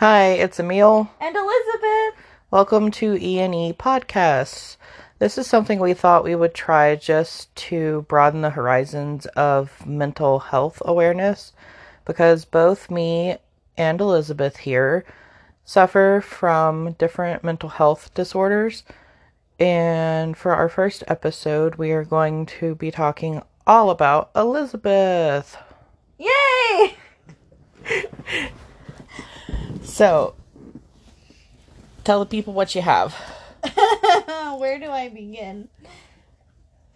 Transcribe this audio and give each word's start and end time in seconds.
Hi, 0.00 0.32
it's 0.32 0.60
Emil. 0.60 1.08
And 1.22 1.34
Elizabeth. 1.34 2.22
Welcome 2.50 2.90
to 2.90 3.16
E&E 3.16 3.72
Podcasts. 3.72 4.76
This 5.18 5.38
is 5.38 5.46
something 5.46 5.80
we 5.80 5.94
thought 5.94 6.22
we 6.22 6.34
would 6.34 6.52
try 6.52 6.96
just 6.96 7.56
to 7.56 8.04
broaden 8.06 8.42
the 8.42 8.50
horizons 8.50 9.24
of 9.36 9.86
mental 9.86 10.38
health 10.38 10.82
awareness 10.84 11.54
because 12.04 12.44
both 12.44 12.90
me 12.90 13.38
and 13.78 13.98
Elizabeth 13.98 14.58
here 14.58 15.06
suffer 15.64 16.22
from 16.22 16.92
different 16.98 17.42
mental 17.42 17.70
health 17.70 18.12
disorders. 18.12 18.84
And 19.58 20.36
for 20.36 20.54
our 20.54 20.68
first 20.68 21.04
episode, 21.08 21.76
we 21.76 21.92
are 21.92 22.04
going 22.04 22.44
to 22.60 22.74
be 22.74 22.90
talking 22.90 23.40
all 23.66 23.88
about 23.88 24.30
Elizabeth. 24.36 25.56
Yay! 26.18 26.98
So, 29.86 30.34
tell 32.04 32.20
the 32.20 32.26
people 32.26 32.52
what 32.52 32.74
you 32.74 32.82
have. 32.82 33.14
Where 34.58 34.78
do 34.78 34.90
I 34.90 35.08
begin? 35.08 35.68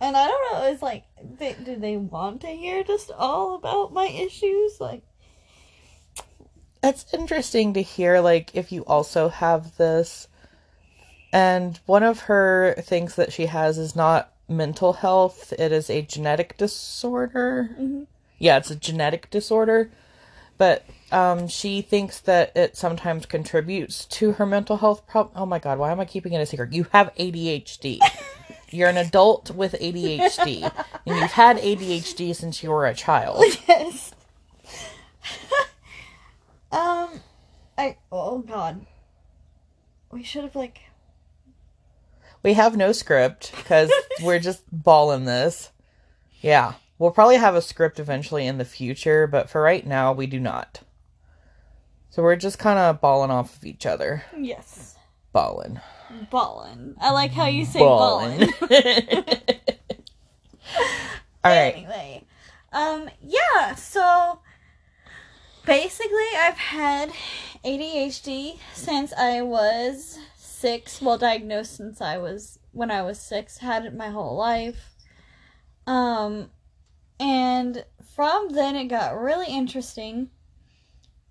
And 0.00 0.16
I 0.16 0.26
don't 0.26 0.52
know, 0.52 0.72
it's 0.72 0.82
like, 0.82 1.04
they, 1.38 1.54
do 1.64 1.76
they 1.76 1.96
want 1.96 2.40
to 2.40 2.48
hear 2.48 2.82
just 2.82 3.10
all 3.12 3.54
about 3.54 3.92
my 3.92 4.06
issues? 4.06 4.80
Like, 4.80 5.02
that's 6.82 7.12
interesting 7.14 7.74
to 7.74 7.82
hear, 7.82 8.20
like, 8.20 8.54
if 8.54 8.72
you 8.72 8.84
also 8.86 9.28
have 9.28 9.76
this. 9.76 10.26
And 11.32 11.78
one 11.86 12.02
of 12.02 12.20
her 12.20 12.74
things 12.80 13.14
that 13.14 13.32
she 13.32 13.46
has 13.46 13.78
is 13.78 13.94
not 13.94 14.32
mental 14.48 14.94
health, 14.94 15.52
it 15.58 15.70
is 15.70 15.88
a 15.88 16.02
genetic 16.02 16.56
disorder. 16.56 17.70
Mm-hmm. 17.72 18.02
Yeah, 18.38 18.56
it's 18.56 18.70
a 18.70 18.76
genetic 18.76 19.30
disorder. 19.30 19.90
But 20.58 20.84
um, 21.12 21.48
she 21.48 21.82
thinks 21.82 22.20
that 22.20 22.56
it 22.56 22.76
sometimes 22.76 23.26
contributes 23.26 24.04
to 24.06 24.32
her 24.32 24.46
mental 24.46 24.78
health 24.78 25.06
problem. 25.06 25.34
Oh 25.36 25.46
my 25.46 25.58
god, 25.58 25.78
why 25.78 25.90
am 25.90 26.00
I 26.00 26.04
keeping 26.04 26.32
it 26.32 26.40
a 26.40 26.46
secret? 26.46 26.72
You 26.72 26.86
have 26.92 27.14
ADHD. 27.16 27.98
You're 28.70 28.88
an 28.88 28.96
adult 28.96 29.50
with 29.50 29.72
ADHD. 29.72 30.62
and 31.06 31.16
you've 31.16 31.32
had 31.32 31.58
ADHD 31.58 32.34
since 32.36 32.62
you 32.62 32.70
were 32.70 32.86
a 32.86 32.94
child. 32.94 33.42
yes. 33.68 34.12
um, 36.72 37.20
I, 37.76 37.96
oh 38.12 38.38
god. 38.38 38.86
We 40.12 40.22
should 40.22 40.42
have, 40.42 40.56
like, 40.56 40.80
We 42.42 42.54
have 42.54 42.76
no 42.76 42.92
script 42.92 43.52
because 43.56 43.92
we're 44.22 44.40
just 44.40 44.62
balling 44.72 45.24
this. 45.24 45.70
Yeah. 46.40 46.74
We'll 46.98 47.12
probably 47.12 47.36
have 47.36 47.54
a 47.54 47.62
script 47.62 47.98
eventually 47.98 48.46
in 48.46 48.58
the 48.58 48.64
future, 48.64 49.26
but 49.26 49.48
for 49.48 49.62
right 49.62 49.86
now, 49.86 50.12
we 50.12 50.26
do 50.26 50.38
not. 50.38 50.82
So 52.10 52.22
we're 52.22 52.36
just 52.36 52.58
kind 52.58 52.78
of 52.78 53.00
balling 53.00 53.30
off 53.30 53.56
of 53.56 53.64
each 53.64 53.86
other. 53.86 54.24
yes. 54.36 54.96
Balling. 55.32 55.80
Ballin'. 56.30 56.96
I 57.00 57.12
like 57.12 57.30
how 57.30 57.46
you 57.46 57.64
say 57.64 57.78
Ballin'. 57.78 58.38
ballin'. 58.38 58.52
All 61.44 61.52
right. 61.52 61.74
Anyway, 61.76 62.24
um, 62.72 63.08
yeah. 63.22 63.76
So 63.76 64.40
basically, 65.64 66.26
I've 66.36 66.56
had 66.58 67.12
ADHD 67.64 68.58
since 68.74 69.12
I 69.12 69.42
was 69.42 70.18
six. 70.36 71.00
Well, 71.00 71.16
diagnosed 71.16 71.76
since 71.76 72.00
I 72.00 72.18
was 72.18 72.58
when 72.72 72.90
I 72.90 73.02
was 73.02 73.20
six. 73.20 73.58
Had 73.58 73.84
it 73.84 73.94
my 73.94 74.10
whole 74.10 74.36
life. 74.36 74.96
Um, 75.86 76.50
and 77.20 77.84
from 78.16 78.48
then 78.50 78.74
it 78.74 78.86
got 78.86 79.16
really 79.18 79.46
interesting. 79.46 80.30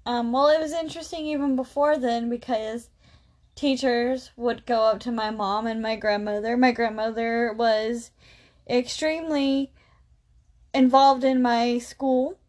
Um, 0.06 0.32
well, 0.32 0.48
it 0.50 0.60
was 0.60 0.72
interesting 0.72 1.26
even 1.28 1.56
before 1.56 1.98
then 1.98 2.30
because 2.30 2.90
teachers 3.56 4.32
would 4.38 4.66
go 4.66 4.84
up 4.84 5.00
to 5.02 5.12
my 5.12 5.30
mom 5.30 5.68
and 5.68 5.82
my 5.82 5.96
grandmother. 5.96 6.56
My 6.56 6.72
grandmother 6.72 7.54
was 7.54 8.12
extremely 8.70 9.72
involved 10.74 11.24
in 11.24 11.42
my 11.42 11.78
school 11.80 12.40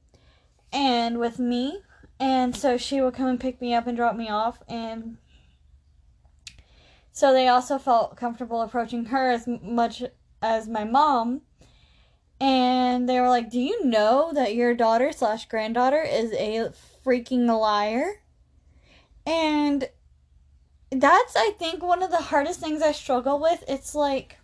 and 0.73 1.19
with 1.19 1.39
me 1.39 1.81
and 2.19 2.55
so 2.55 2.77
she 2.77 3.01
would 3.01 3.15
come 3.15 3.27
and 3.27 3.41
pick 3.41 3.61
me 3.61 3.75
up 3.75 3.87
and 3.87 3.97
drop 3.97 4.15
me 4.15 4.29
off 4.29 4.63
and 4.69 5.17
so 7.13 7.33
they 7.33 7.49
also 7.49 7.79
felt 7.79 8.17
comfortable 8.17 8.61
approaching 8.61 9.07
her 9.07 9.31
as 9.31 9.49
much 9.63 10.03
as 10.43 10.69
my 10.69 10.85
mom 10.85 11.41
and 12.39 13.09
they 13.09 13.19
were 13.19 13.29
like 13.29 13.51
do 13.51 13.59
you 13.59 13.85
know 13.85 14.31
that 14.35 14.55
your 14.55 14.75
daughter 14.75 15.11
slash 15.13 15.49
granddaughter 15.49 16.03
is 16.03 16.33
a 16.33 16.71
freaking 17.05 17.47
liar 17.59 18.21
and 19.27 19.89
that's 20.91 21.37
i 21.37 21.51
think 21.59 21.83
one 21.83 22.03
of 22.03 22.11
the 22.11 22.17
hardest 22.17 22.61
things 22.61 22.83
i 22.83 22.93
struggle 22.93 23.39
with 23.39 23.63
it's 23.69 23.95
like 23.95 24.39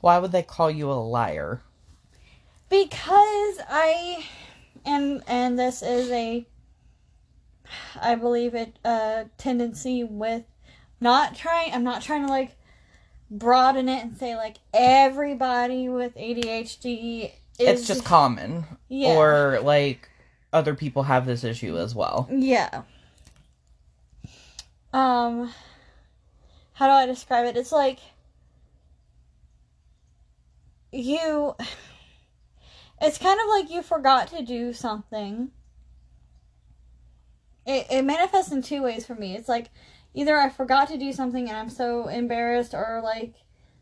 Why 0.00 0.18
would 0.18 0.32
they 0.32 0.42
call 0.42 0.70
you 0.70 0.90
a 0.90 0.94
liar? 0.94 1.62
because 2.68 3.60
I 3.68 4.24
and 4.84 5.22
and 5.26 5.58
this 5.58 5.82
is 5.82 6.10
a 6.10 6.46
I 8.00 8.14
believe 8.16 8.54
it 8.54 8.78
a 8.84 9.26
tendency 9.38 10.04
with 10.04 10.44
not 11.00 11.36
trying 11.36 11.72
I'm 11.72 11.84
not 11.84 12.02
trying 12.02 12.26
to 12.26 12.32
like 12.32 12.56
broaden 13.30 13.88
it 13.88 14.04
and 14.04 14.16
say 14.16 14.36
like 14.36 14.56
everybody 14.74 15.88
with 15.88 16.14
ADHD 16.16 17.32
is 17.58 17.80
It's 17.80 17.86
just 17.86 18.04
common. 18.04 18.64
Yeah. 18.88 19.16
Or 19.16 19.60
like 19.62 20.08
other 20.52 20.74
people 20.74 21.04
have 21.04 21.26
this 21.26 21.44
issue 21.44 21.76
as 21.78 21.94
well. 21.94 22.28
Yeah. 22.30 22.82
Um 24.92 25.52
how 26.74 26.86
do 26.86 26.92
I 26.92 27.06
describe 27.06 27.46
it? 27.46 27.56
It's 27.56 27.72
like 27.72 27.98
you 30.92 31.54
it's 33.00 33.18
kind 33.18 33.40
of 33.40 33.46
like 33.48 33.70
you 33.70 33.82
forgot 33.82 34.28
to 34.28 34.42
do 34.42 34.72
something. 34.72 35.50
It 37.66 37.86
it 37.90 38.04
manifests 38.04 38.52
in 38.52 38.62
two 38.62 38.82
ways 38.82 39.06
for 39.06 39.14
me. 39.14 39.36
It's 39.36 39.48
like 39.48 39.70
either 40.14 40.38
I 40.38 40.48
forgot 40.48 40.88
to 40.88 40.98
do 40.98 41.12
something 41.12 41.48
and 41.48 41.56
I'm 41.56 41.70
so 41.70 42.08
embarrassed 42.08 42.74
or 42.74 43.00
like 43.04 43.34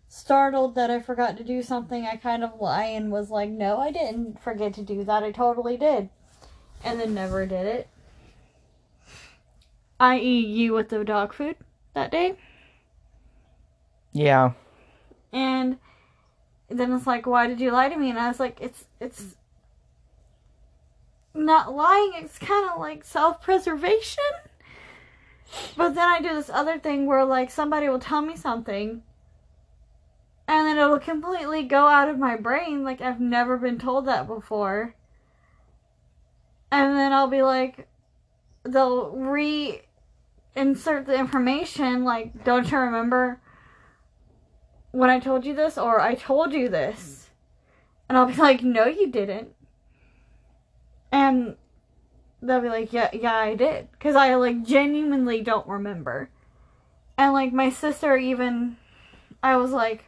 startled 0.08 0.74
that 0.74 0.90
I 0.90 1.00
forgot 1.00 1.36
to 1.38 1.44
do 1.44 1.62
something, 1.62 2.06
I 2.06 2.16
kind 2.16 2.44
of 2.44 2.60
lie 2.60 2.84
and 2.84 3.10
was 3.10 3.30
like, 3.30 3.50
"No, 3.50 3.78
I 3.78 3.90
didn't 3.90 4.40
forget 4.40 4.74
to 4.74 4.82
do 4.82 5.04
that. 5.04 5.22
I 5.22 5.32
totally 5.32 5.76
did." 5.76 6.08
And 6.84 7.00
then 7.00 7.14
never 7.14 7.46
did 7.46 7.66
it 7.66 7.88
i.e., 10.00 10.46
you 10.46 10.72
with 10.72 10.88
the 10.88 11.04
dog 11.04 11.32
food 11.32 11.56
that 11.94 12.10
day. 12.10 12.34
Yeah. 14.12 14.52
And 15.32 15.78
then 16.68 16.92
it's 16.92 17.06
like, 17.06 17.26
why 17.26 17.46
did 17.46 17.60
you 17.60 17.70
lie 17.70 17.88
to 17.88 17.96
me? 17.96 18.10
And 18.10 18.18
I 18.18 18.28
was 18.28 18.40
like, 18.40 18.58
it's 18.60 18.84
it's 19.00 19.36
not 21.32 21.74
lying. 21.74 22.12
It's 22.16 22.38
kind 22.38 22.70
of 22.70 22.78
like 22.78 23.04
self 23.04 23.42
preservation. 23.42 24.22
But 25.76 25.94
then 25.94 26.08
I 26.08 26.20
do 26.20 26.34
this 26.34 26.50
other 26.50 26.78
thing 26.78 27.06
where 27.06 27.24
like 27.24 27.50
somebody 27.50 27.88
will 27.88 27.98
tell 27.98 28.22
me 28.22 28.36
something, 28.36 29.02
and 30.46 30.66
then 30.66 30.78
it'll 30.78 30.98
completely 30.98 31.62
go 31.62 31.86
out 31.86 32.08
of 32.08 32.18
my 32.18 32.36
brain. 32.36 32.84
Like 32.84 33.00
I've 33.00 33.20
never 33.20 33.56
been 33.56 33.78
told 33.78 34.06
that 34.06 34.26
before. 34.26 34.94
And 36.74 36.96
then 36.96 37.12
I'll 37.12 37.28
be 37.28 37.42
like, 37.42 37.86
they'll 38.64 39.10
re 39.10 39.82
insert 40.56 41.06
the 41.06 41.16
information 41.16 42.02
like, 42.02 42.42
don't 42.42 42.68
you 42.68 42.78
remember 42.78 43.40
when 44.90 45.08
I 45.08 45.20
told 45.20 45.46
you 45.46 45.54
this? 45.54 45.78
Or 45.78 46.00
I 46.00 46.16
told 46.16 46.52
you 46.52 46.68
this. 46.68 47.30
And 48.08 48.18
I'll 48.18 48.26
be 48.26 48.34
like, 48.34 48.64
no, 48.64 48.86
you 48.86 49.08
didn't. 49.08 49.54
And 51.12 51.54
they'll 52.42 52.60
be 52.60 52.68
like, 52.68 52.92
yeah, 52.92 53.08
yeah, 53.12 53.36
I 53.36 53.54
did. 53.54 53.92
Because 53.92 54.16
I 54.16 54.34
like 54.34 54.64
genuinely 54.64 55.42
don't 55.42 55.68
remember. 55.68 56.28
And 57.16 57.32
like 57.32 57.52
my 57.52 57.70
sister, 57.70 58.16
even, 58.16 58.78
I 59.44 59.58
was 59.58 59.70
like, 59.70 60.06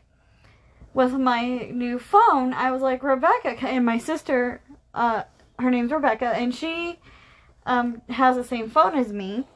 with 0.92 1.12
my 1.12 1.70
new 1.70 2.00
phone, 2.00 2.52
I 2.52 2.72
was 2.72 2.82
like, 2.82 3.04
Rebecca, 3.04 3.56
and 3.68 3.86
my 3.86 3.98
sister, 3.98 4.62
uh, 4.92 5.22
her 5.58 5.70
name's 5.70 5.92
Rebecca, 5.92 6.26
and 6.26 6.54
she 6.54 6.98
um, 7.64 8.02
has 8.08 8.36
the 8.36 8.44
same 8.44 8.70
phone 8.70 8.96
as 8.96 9.12
me. 9.12 9.46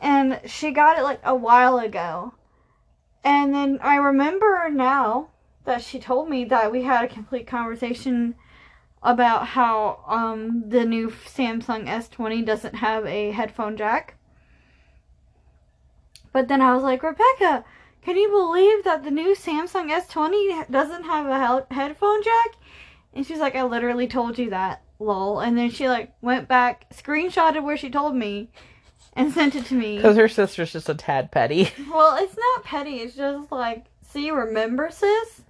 And 0.00 0.40
she 0.44 0.72
got 0.72 0.98
it 0.98 1.02
like 1.02 1.20
a 1.24 1.34
while 1.34 1.78
ago. 1.78 2.34
And 3.24 3.54
then 3.54 3.78
I 3.82 3.96
remember 3.96 4.68
now 4.70 5.30
that 5.64 5.82
she 5.82 5.98
told 5.98 6.28
me 6.28 6.44
that 6.44 6.70
we 6.70 6.82
had 6.82 7.04
a 7.04 7.08
complete 7.08 7.46
conversation 7.46 8.34
about 9.02 9.48
how 9.48 10.00
um, 10.06 10.64
the 10.68 10.84
new 10.84 11.08
Samsung 11.08 11.86
S20 11.86 12.44
doesn't 12.44 12.76
have 12.76 13.06
a 13.06 13.30
headphone 13.30 13.76
jack. 13.76 14.16
But 16.32 16.48
then 16.48 16.60
I 16.60 16.74
was 16.74 16.82
like, 16.82 17.02
Rebecca, 17.02 17.64
can 18.02 18.16
you 18.16 18.28
believe 18.28 18.84
that 18.84 19.02
the 19.02 19.10
new 19.10 19.34
Samsung 19.34 19.90
S20 19.90 20.70
doesn't 20.70 21.04
have 21.04 21.26
a 21.26 21.64
he- 21.68 21.74
headphone 21.74 22.22
jack? 22.22 22.56
And 23.14 23.26
she's 23.26 23.38
like, 23.38 23.56
I 23.56 23.64
literally 23.64 24.06
told 24.06 24.38
you 24.38 24.50
that, 24.50 24.82
lol. 24.98 25.40
And 25.40 25.56
then 25.56 25.70
she 25.70 25.88
like 25.88 26.12
went 26.20 26.48
back, 26.48 26.90
screenshotted 26.90 27.62
where 27.62 27.76
she 27.76 27.90
told 27.90 28.14
me, 28.16 28.50
and 29.14 29.32
sent 29.32 29.54
it 29.54 29.66
to 29.66 29.74
me. 29.74 29.96
Because 29.96 30.16
her 30.16 30.28
sister's 30.28 30.72
just 30.72 30.88
a 30.88 30.94
tad 30.94 31.30
petty. 31.30 31.70
Well, 31.90 32.16
it's 32.22 32.36
not 32.36 32.64
petty. 32.64 32.96
It's 32.96 33.16
just 33.16 33.50
like, 33.50 33.86
see, 34.02 34.30
remember, 34.30 34.90
sis? 34.90 35.42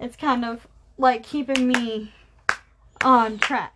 It's 0.00 0.16
kind 0.16 0.44
of 0.44 0.66
like 0.98 1.22
keeping 1.22 1.68
me 1.68 2.12
on 3.02 3.38
track. 3.38 3.72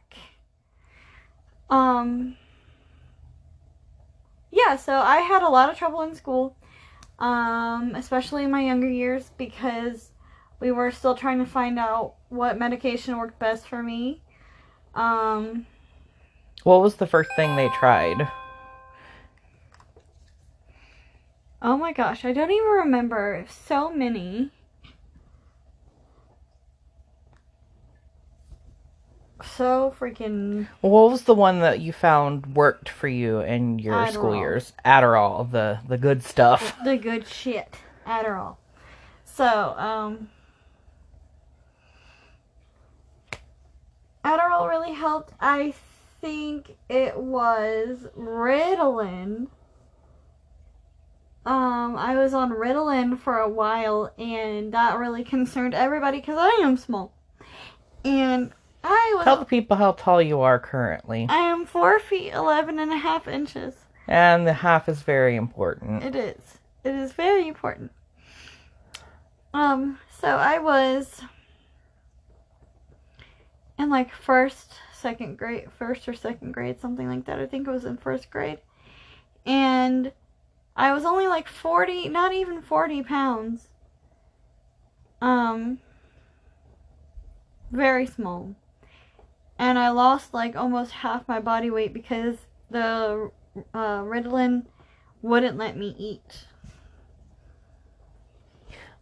Um, 1.69 2.37
yeah, 4.51 4.77
so 4.77 4.95
I 4.95 5.19
had 5.19 5.43
a 5.43 5.49
lot 5.49 5.71
of 5.71 5.79
trouble 5.79 6.03
in 6.03 6.15
school, 6.15 6.57
um, 7.19 7.95
especially 7.95 8.45
in 8.45 8.51
my 8.51 8.65
younger 8.65 8.89
years 8.89 9.31
because 9.39 10.11
we 10.59 10.73
were 10.73 10.91
still 10.91 11.15
trying 11.15 11.39
to 11.39 11.47
find 11.47 11.79
out 11.79 12.15
what 12.29 12.59
medication 12.59 13.17
worked 13.17 13.39
best 13.39 13.69
for 13.69 13.83
me. 13.83 14.23
Um, 14.95 15.67
What 16.65 16.81
was 16.83 16.97
the 16.97 17.07
first 17.07 17.31
thing 17.37 17.57
they 17.57 17.69
tried? 17.71 18.29
oh 21.63 21.77
my 21.77 21.93
gosh, 21.93 22.25
I 22.25 22.33
don't 22.33 22.51
even 22.51 22.69
remember. 22.71 23.45
So 23.49 23.91
many. 23.91 24.51
So 29.43 29.95
freaking 29.99 30.69
What 30.83 31.11
was 31.11 31.23
the 31.25 31.35
one 31.35 31.61
that 31.61 31.81
you 31.81 31.93
found 31.93 32.55
worked 32.55 32.89
for 32.89 33.09
you 33.09 33.41
in 33.41 33.79
your 33.79 34.07
school 34.09 34.37
years? 34.37 34.73
Adderall, 34.85 35.51
the 35.51 35.79
the 35.89 35.97
good 35.97 36.23
stuff. 36.23 36.77
the 36.85 36.97
good 36.97 37.27
shit. 37.27 37.75
Adderall. 38.07 38.57
So, 39.25 39.75
um 39.79 40.29
Adderall 44.25 44.69
really 44.69 44.93
helped. 44.93 45.33
I 45.41 45.75
think 46.21 46.77
it 46.89 47.17
was 47.17 48.07
Ritalin. 48.17 49.49
Um, 51.47 51.97
I 51.97 52.17
was 52.17 52.35
on 52.35 52.51
Ritalin 52.51 53.19
for 53.19 53.39
a 53.39 53.49
while, 53.49 54.13
and 54.19 54.73
that 54.75 54.99
really 54.99 55.25
concerned 55.37 55.75
everybody 55.75 56.19
because 56.19 56.39
I 56.39 56.61
am 56.63 56.77
small. 56.77 57.13
And 58.05 58.53
I 58.85 59.15
was 59.17 59.25
Tell 59.25 59.39
the 59.39 59.45
people 59.45 59.77
how 59.77 59.93
tall 59.93 60.23
you 60.23 60.41
are 60.41 60.59
currently. 60.59 61.27
I 61.29 61.39
am 61.39 61.67
four 61.67 61.99
feet 61.99 62.33
eleven 62.33 62.79
and 62.79 62.93
a 62.93 62.97
half 62.97 63.29
inches. 63.29 63.75
And 64.09 64.47
the 64.47 64.53
half 64.53 64.89
is 64.89 65.03
very 65.03 65.37
important. 65.37 66.03
It 66.03 66.17
is. 66.17 66.59
It 66.83 66.95
is 66.95 67.13
very 67.13 67.47
important. 67.47 67.93
Um, 69.53 69.99
so 70.19 70.29
I 70.29 70.59
was 70.59 71.23
in 73.81 73.89
like 73.89 74.13
first, 74.13 74.75
second 74.93 75.39
grade, 75.39 75.69
first 75.79 76.07
or 76.09 76.15
second 76.15 76.53
grade, 76.53 76.81
something 76.81 77.09
like 77.09 77.25
that. 77.25 77.39
I 77.39 77.47
think 77.47 77.67
it 77.67 77.71
was 77.71 77.85
in 77.85 77.97
first 77.97 78.31
grade. 78.31 78.59
And 79.47 80.13
I 80.77 80.93
was 80.93 81.05
only 81.05 81.27
like 81.27 81.49
40, 81.49 82.09
not 82.09 82.33
even 82.33 82.63
40 82.63 83.03
pounds. 83.03 83.69
Um, 85.23 85.79
very 87.73 88.07
small. 88.07 88.55
And 89.59 89.79
I 89.79 89.91
lost 89.91 90.33
like 90.33 90.57
almost 90.57 90.93
half 90.93 91.27
my 91.27 91.41
body 91.41 91.71
weight 91.71 91.93
because 91.93 92.37
the 92.71 93.31
uh, 93.75 94.01
Ritalin 94.03 94.67
wouldn't 95.23 95.57
let 95.57 95.77
me 95.77 95.95
eat. 95.99 96.47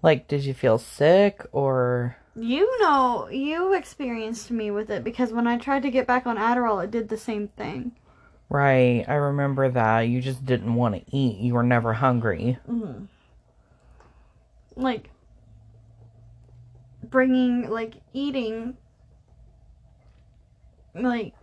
Like, 0.03 0.29
did 0.29 0.45
you 0.45 0.55
feel 0.55 0.79
sick 0.79 1.45
or 1.51 2.17
You 2.41 2.81
know, 2.81 3.29
you 3.29 3.75
experienced 3.75 4.51
me 4.51 4.71
with 4.71 4.91
it 4.91 5.03
because 5.03 5.33
when 5.33 5.47
I 5.49 5.59
tried 5.59 5.83
to 5.83 5.91
get 5.91 6.07
back 6.07 6.25
on 6.27 6.37
Adderall, 6.37 6.83
it 6.85 6.91
did 6.91 7.09
the 7.09 7.17
same 7.17 7.49
thing. 7.49 7.93
right? 8.49 9.05
I 9.09 9.15
remember 9.15 9.69
that 9.71 10.03
you 10.03 10.21
just 10.21 10.47
didn't 10.47 10.75
want 10.75 10.95
to 10.95 11.17
eat. 11.17 11.39
You 11.39 11.55
were 11.55 11.63
never 11.65 11.95
hungry. 11.95 12.59
hmm 12.67 13.05
Like, 14.77 15.11
bringing, 17.03 17.69
like, 17.69 17.95
eating, 18.13 18.77
like, 20.95 21.35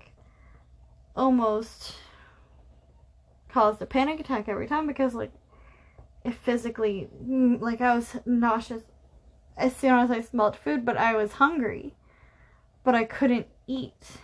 almost 1.16 1.96
caused 3.50 3.82
a 3.82 3.86
panic 3.86 4.20
attack 4.22 4.48
every 4.48 4.68
time 4.68 4.88
because, 4.88 5.14
like, 5.14 5.32
it 6.24 6.34
physically, 6.36 7.10
mm, 7.22 7.60
like, 7.60 7.82
I 7.82 7.96
was 7.96 8.16
nauseous 8.26 8.84
as 9.58 9.76
soon 9.76 9.98
as 9.98 10.12
I 10.12 10.22
smelled 10.22 10.56
food, 10.56 10.86
but 10.86 10.98
I 10.98 11.16
was 11.16 11.34
hungry. 11.34 11.94
But 12.84 12.96
I 12.96 13.04
couldn't 13.04 13.48
eat. 13.68 14.18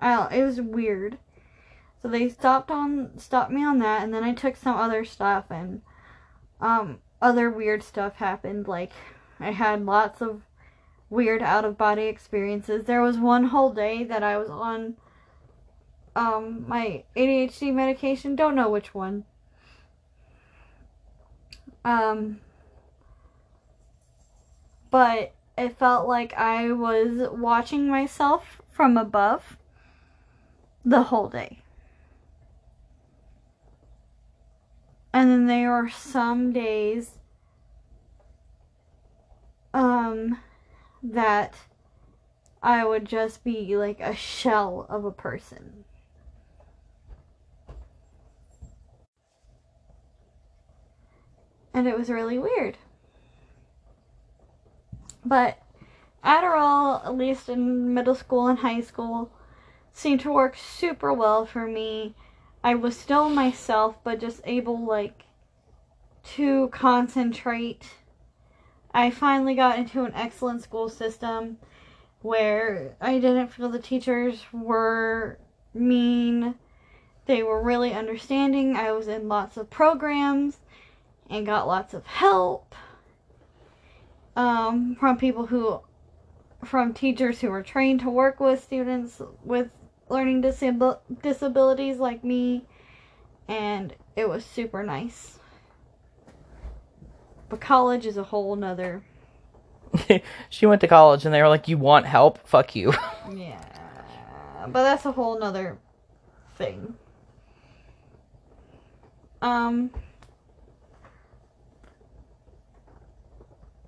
I 0.00 0.14
don't, 0.14 0.32
it 0.32 0.44
was 0.44 0.60
weird. 0.60 1.18
So 2.02 2.08
they 2.08 2.28
stopped 2.28 2.70
on 2.70 3.18
stopped 3.18 3.50
me 3.50 3.64
on 3.64 3.78
that 3.78 4.02
and 4.02 4.12
then 4.12 4.22
I 4.22 4.34
took 4.34 4.56
some 4.56 4.76
other 4.76 5.06
stuff 5.06 5.46
and 5.48 5.80
um 6.60 6.98
other 7.22 7.48
weird 7.48 7.82
stuff 7.82 8.16
happened 8.16 8.68
like 8.68 8.90
I 9.40 9.52
had 9.52 9.86
lots 9.86 10.20
of 10.20 10.42
weird 11.08 11.40
out 11.42 11.64
of 11.64 11.78
body 11.78 12.02
experiences. 12.02 12.84
There 12.84 13.00
was 13.00 13.16
one 13.16 13.44
whole 13.44 13.72
day 13.72 14.04
that 14.04 14.22
I 14.22 14.36
was 14.36 14.50
on 14.50 14.96
um 16.14 16.66
my 16.68 17.04
ADHD 17.16 17.72
medication, 17.72 18.36
don't 18.36 18.54
know 18.54 18.68
which 18.68 18.92
one. 18.92 19.24
Um 21.86 22.40
but 24.94 25.32
it 25.58 25.76
felt 25.76 26.06
like 26.06 26.32
I 26.34 26.70
was 26.70 27.28
watching 27.32 27.88
myself 27.88 28.62
from 28.70 28.96
above 28.96 29.56
the 30.84 31.02
whole 31.02 31.28
day. 31.28 31.64
And 35.12 35.28
then 35.28 35.46
there 35.48 35.72
are 35.72 35.90
some 35.90 36.52
days 36.52 37.18
um 39.72 40.38
that 41.02 41.56
I 42.62 42.84
would 42.84 43.04
just 43.04 43.42
be 43.42 43.76
like 43.76 43.98
a 43.98 44.14
shell 44.14 44.86
of 44.88 45.04
a 45.04 45.10
person. 45.10 45.84
And 51.72 51.88
it 51.88 51.98
was 51.98 52.08
really 52.08 52.38
weird. 52.38 52.78
But 55.24 55.58
Adderall, 56.22 57.04
at 57.04 57.16
least 57.16 57.48
in 57.48 57.94
middle 57.94 58.14
school 58.14 58.46
and 58.46 58.58
high 58.58 58.80
school, 58.80 59.30
seemed 59.92 60.20
to 60.20 60.32
work 60.32 60.56
super 60.56 61.12
well 61.12 61.46
for 61.46 61.66
me. 61.66 62.14
I 62.62 62.74
was 62.74 62.96
still 62.96 63.28
myself, 63.28 63.96
but 64.02 64.20
just 64.20 64.40
able, 64.44 64.84
like, 64.84 65.24
to 66.34 66.68
concentrate. 66.68 67.90
I 68.92 69.10
finally 69.10 69.54
got 69.54 69.78
into 69.78 70.04
an 70.04 70.14
excellent 70.14 70.62
school 70.62 70.88
system 70.88 71.58
where 72.22 72.96
I 73.00 73.18
didn't 73.18 73.48
feel 73.48 73.68
the 73.68 73.78
teachers 73.78 74.44
were 74.52 75.38
mean. 75.74 76.54
They 77.26 77.42
were 77.42 77.62
really 77.62 77.92
understanding. 77.92 78.76
I 78.76 78.92
was 78.92 79.08
in 79.08 79.28
lots 79.28 79.56
of 79.56 79.68
programs 79.68 80.60
and 81.28 81.44
got 81.44 81.66
lots 81.66 81.92
of 81.92 82.06
help 82.06 82.74
um, 84.36 84.96
from 84.98 85.16
people 85.16 85.46
who, 85.46 85.80
from 86.64 86.92
teachers 86.92 87.40
who 87.40 87.50
were 87.50 87.62
trained 87.62 88.00
to 88.00 88.10
work 88.10 88.40
with 88.40 88.62
students 88.62 89.20
with 89.44 89.70
learning 90.08 90.42
disabil- 90.42 90.98
disabilities 91.22 91.98
like 91.98 92.24
me, 92.24 92.64
and 93.48 93.94
it 94.16 94.28
was 94.28 94.44
super 94.44 94.82
nice. 94.82 95.38
But 97.48 97.60
college 97.60 98.06
is 98.06 98.16
a 98.16 98.24
whole 98.24 98.56
nother. 98.56 99.02
she 100.48 100.66
went 100.66 100.80
to 100.80 100.88
college 100.88 101.24
and 101.24 101.32
they 101.32 101.40
were 101.40 101.48
like, 101.48 101.68
"You 101.68 101.78
want 101.78 102.06
help? 102.06 102.38
Fuck 102.46 102.74
you." 102.74 102.92
Yeah. 103.34 103.58
But 104.66 104.82
that's 104.82 105.06
a 105.06 105.12
whole 105.12 105.38
nother 105.38 105.78
thing. 106.56 106.94
Um. 109.40 109.90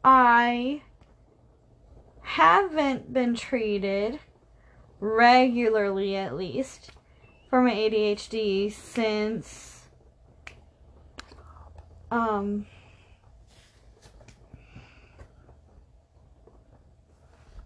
I 0.09 0.83
haven't 2.23 3.13
been 3.13 3.35
treated 3.35 4.21
regularly, 5.01 6.15
at 6.15 6.37
least, 6.37 6.93
for 7.51 7.61
my 7.61 7.73
ADHD 7.73 8.73
since. 8.73 9.87
Um. 12.13 12.67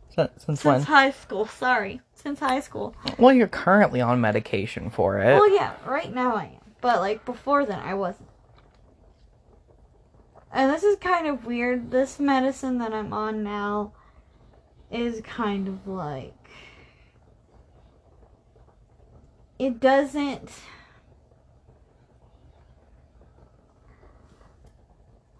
since, 0.08 0.30
since 0.36 0.44
Since 0.46 0.64
when? 0.64 0.82
high 0.84 1.10
school, 1.10 1.44
sorry. 1.44 2.00
Since 2.14 2.40
high 2.40 2.60
school. 2.60 2.94
Well, 3.18 3.34
you're 3.34 3.48
currently 3.48 4.00
on 4.00 4.18
medication 4.18 4.88
for 4.88 5.18
it. 5.18 5.34
Well, 5.34 5.54
yeah, 5.54 5.74
right 5.84 6.10
now 6.10 6.36
I 6.36 6.44
am. 6.44 6.72
But, 6.80 7.00
like, 7.00 7.26
before 7.26 7.66
then, 7.66 7.80
I 7.80 7.92
wasn't. 7.92 8.29
And 10.52 10.70
this 10.70 10.82
is 10.82 10.96
kind 10.96 11.26
of 11.26 11.46
weird. 11.46 11.90
This 11.90 12.18
medicine 12.18 12.78
that 12.78 12.92
I'm 12.92 13.12
on 13.12 13.42
now 13.44 13.92
is 14.90 15.20
kind 15.20 15.68
of 15.68 15.86
like. 15.86 16.34
It 19.58 19.78
doesn't. 19.78 20.50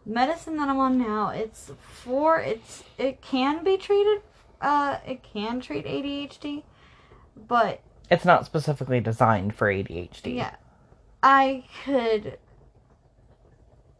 Medicine 0.06 0.56
that 0.58 0.68
I'm 0.68 0.78
on 0.78 0.98
now, 0.98 1.30
it's 1.30 1.72
for. 1.80 2.38
It's. 2.38 2.84
It 2.98 3.20
can 3.20 3.64
be 3.64 3.76
treated. 3.76 4.22
Uh, 4.60 4.98
it 5.06 5.22
can 5.22 5.60
treat 5.60 5.86
ADHD, 5.86 6.62
but. 7.48 7.80
It's 8.10 8.24
not 8.24 8.44
specifically 8.44 9.00
designed 9.00 9.54
for 9.54 9.72
ADHD. 9.72 10.36
Yeah. 10.36 10.56
I 11.22 11.64
could 11.84 12.38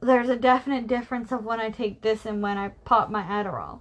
there's 0.00 0.28
a 0.30 0.37
definite 0.37 0.87
difference 0.87 1.30
of 1.30 1.45
when 1.45 1.61
I 1.61 1.71
take 1.71 2.00
this 2.00 2.25
and 2.25 2.42
when 2.42 2.57
I 2.57 2.69
pop 2.69 3.11
my 3.11 3.23
Adderall. 3.23 3.80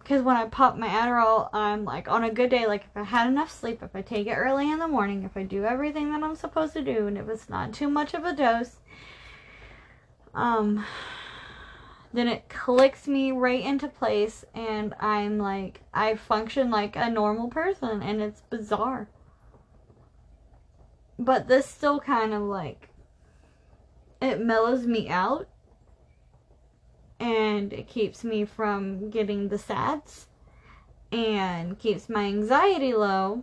Because 0.00 0.22
when 0.22 0.36
I 0.36 0.46
pop 0.46 0.76
my 0.76 0.88
Adderall, 0.88 1.50
I'm 1.52 1.84
like 1.84 2.08
on 2.08 2.24
a 2.24 2.30
good 2.30 2.50
day, 2.50 2.66
like 2.66 2.84
if 2.84 2.96
I 2.96 3.04
had 3.04 3.28
enough 3.28 3.50
sleep, 3.50 3.82
if 3.82 3.94
I 3.94 4.02
take 4.02 4.26
it 4.26 4.34
early 4.34 4.70
in 4.70 4.78
the 4.78 4.88
morning, 4.88 5.22
if 5.22 5.36
I 5.36 5.42
do 5.42 5.64
everything 5.64 6.10
that 6.12 6.22
I'm 6.22 6.34
supposed 6.34 6.72
to 6.72 6.82
do, 6.82 7.06
and 7.06 7.18
if 7.18 7.28
it's 7.28 7.48
not 7.48 7.72
too 7.72 7.88
much 7.88 8.14
of 8.14 8.24
a 8.24 8.34
dose, 8.34 8.78
um, 10.34 10.84
then 12.12 12.26
it 12.26 12.48
clicks 12.48 13.06
me 13.06 13.32
right 13.32 13.62
into 13.62 13.86
place, 13.86 14.44
and 14.54 14.94
I'm 14.98 15.38
like, 15.38 15.82
I 15.92 16.14
function 16.16 16.70
like 16.70 16.96
a 16.96 17.10
normal 17.10 17.48
person, 17.48 18.02
and 18.02 18.22
it's 18.22 18.40
bizarre. 18.40 19.08
But 21.18 21.48
this 21.48 21.66
still 21.66 22.00
kind 22.00 22.32
of 22.32 22.42
like, 22.42 22.87
it 24.20 24.40
mellows 24.40 24.86
me 24.86 25.08
out 25.08 25.48
and 27.20 27.72
it 27.72 27.88
keeps 27.88 28.24
me 28.24 28.44
from 28.44 29.10
getting 29.10 29.48
the 29.48 29.58
sads 29.58 30.26
and 31.10 31.78
keeps 31.78 32.08
my 32.08 32.24
anxiety 32.24 32.92
low. 32.92 33.42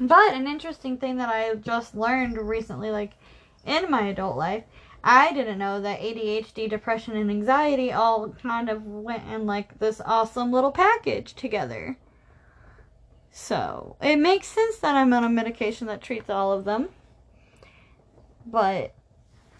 But 0.00 0.34
an 0.34 0.46
interesting 0.46 0.96
thing 0.96 1.16
that 1.16 1.28
I 1.28 1.54
just 1.56 1.96
learned 1.96 2.36
recently, 2.38 2.90
like 2.90 3.12
in 3.66 3.90
my 3.90 4.02
adult 4.06 4.36
life, 4.36 4.64
I 5.02 5.32
didn't 5.32 5.58
know 5.58 5.80
that 5.80 6.00
ADHD, 6.00 6.68
depression, 6.68 7.16
and 7.16 7.30
anxiety 7.30 7.92
all 7.92 8.30
kind 8.30 8.68
of 8.68 8.84
went 8.84 9.28
in 9.28 9.46
like 9.46 9.78
this 9.78 10.00
awesome 10.04 10.52
little 10.52 10.72
package 10.72 11.34
together. 11.34 11.96
So 13.30 13.96
it 14.00 14.16
makes 14.16 14.48
sense 14.48 14.78
that 14.78 14.96
I'm 14.96 15.12
on 15.12 15.24
a 15.24 15.28
medication 15.28 15.86
that 15.86 16.00
treats 16.00 16.30
all 16.30 16.52
of 16.52 16.64
them. 16.64 16.88
But 18.46 18.94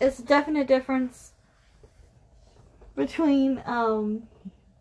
it's 0.01 0.19
a 0.19 0.23
definite 0.23 0.67
difference 0.67 1.33
between 2.97 3.63
um 3.67 4.25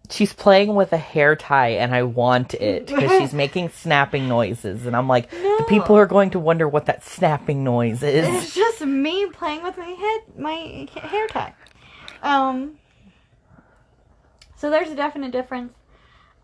She's 0.10 0.32
playing 0.32 0.74
with 0.74 0.94
a 0.94 0.98
hair 0.98 1.36
tie, 1.36 1.72
and 1.72 1.94
I 1.94 2.04
want 2.04 2.54
it 2.54 2.88
because 2.88 3.12
she's 3.12 3.34
making 3.34 3.70
snapping 3.70 4.30
noises, 4.30 4.86
and 4.86 4.96
I'm 4.96 5.10
like, 5.10 5.30
the 5.30 5.66
people 5.68 5.98
are 5.98 6.06
going 6.06 6.30
to 6.30 6.40
wonder 6.40 6.66
what 6.66 6.86
that 6.86 7.04
snapping 7.04 7.62
noise 7.62 8.02
is. 8.04 8.26
it's 8.26 8.56
just 8.56 8.80
me 8.82 9.26
playing 9.34 9.64
with 9.64 9.78
my 9.78 9.90
head 9.90 10.22
my 10.38 10.88
hair 11.02 11.28
tie. 11.28 11.54
Um 12.24 12.78
so 14.56 14.70
there's 14.70 14.90
a 14.90 14.96
definite 14.96 15.32
difference. 15.32 15.74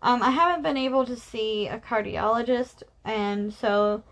Um 0.02 0.22
I 0.22 0.30
haven't 0.30 0.62
been 0.62 0.76
able 0.76 1.06
to 1.06 1.16
see 1.16 1.66
a 1.66 1.78
cardiologist 1.78 2.82
and 3.04 3.52
so 3.52 4.02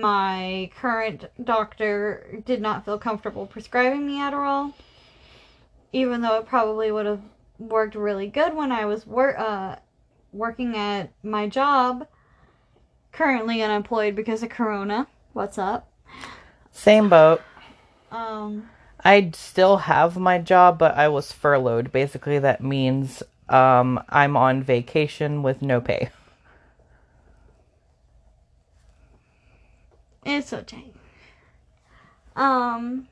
my 0.00 0.70
current 0.80 1.26
doctor 1.42 2.42
did 2.44 2.60
not 2.60 2.84
feel 2.84 2.98
comfortable 2.98 3.46
prescribing 3.46 4.06
me 4.06 4.18
Adderall 4.18 4.72
even 5.92 6.20
though 6.20 6.38
it 6.38 6.46
probably 6.46 6.90
would 6.90 7.06
have 7.06 7.22
worked 7.58 7.94
really 7.94 8.26
good 8.26 8.54
when 8.54 8.72
I 8.72 8.84
was 8.84 9.06
wor- 9.06 9.38
uh, 9.38 9.76
working 10.32 10.76
at 10.76 11.12
my 11.22 11.48
job 11.48 12.08
currently 13.12 13.62
unemployed 13.62 14.16
because 14.16 14.42
of 14.42 14.48
corona. 14.48 15.06
What's 15.32 15.56
up? 15.56 15.88
Same 16.72 17.08
boat. 17.08 17.40
Um 18.10 18.68
I 19.04 19.32
still 19.34 19.76
have 19.76 20.16
my 20.16 20.38
job, 20.38 20.78
but 20.78 20.96
I 20.96 21.08
was 21.08 21.30
furloughed. 21.30 21.92
Basically, 21.92 22.38
that 22.38 22.62
means 22.62 23.22
um, 23.50 24.02
I'm 24.08 24.34
on 24.34 24.62
vacation 24.62 25.42
with 25.42 25.60
no 25.60 25.82
pay. 25.82 26.08
It's 30.24 30.52
okay. 30.52 30.92
Um. 32.36 33.08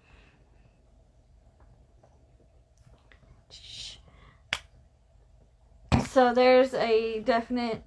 shh. 3.50 3.96
So 6.08 6.34
there's 6.34 6.74
a 6.74 7.20
definite 7.20 7.82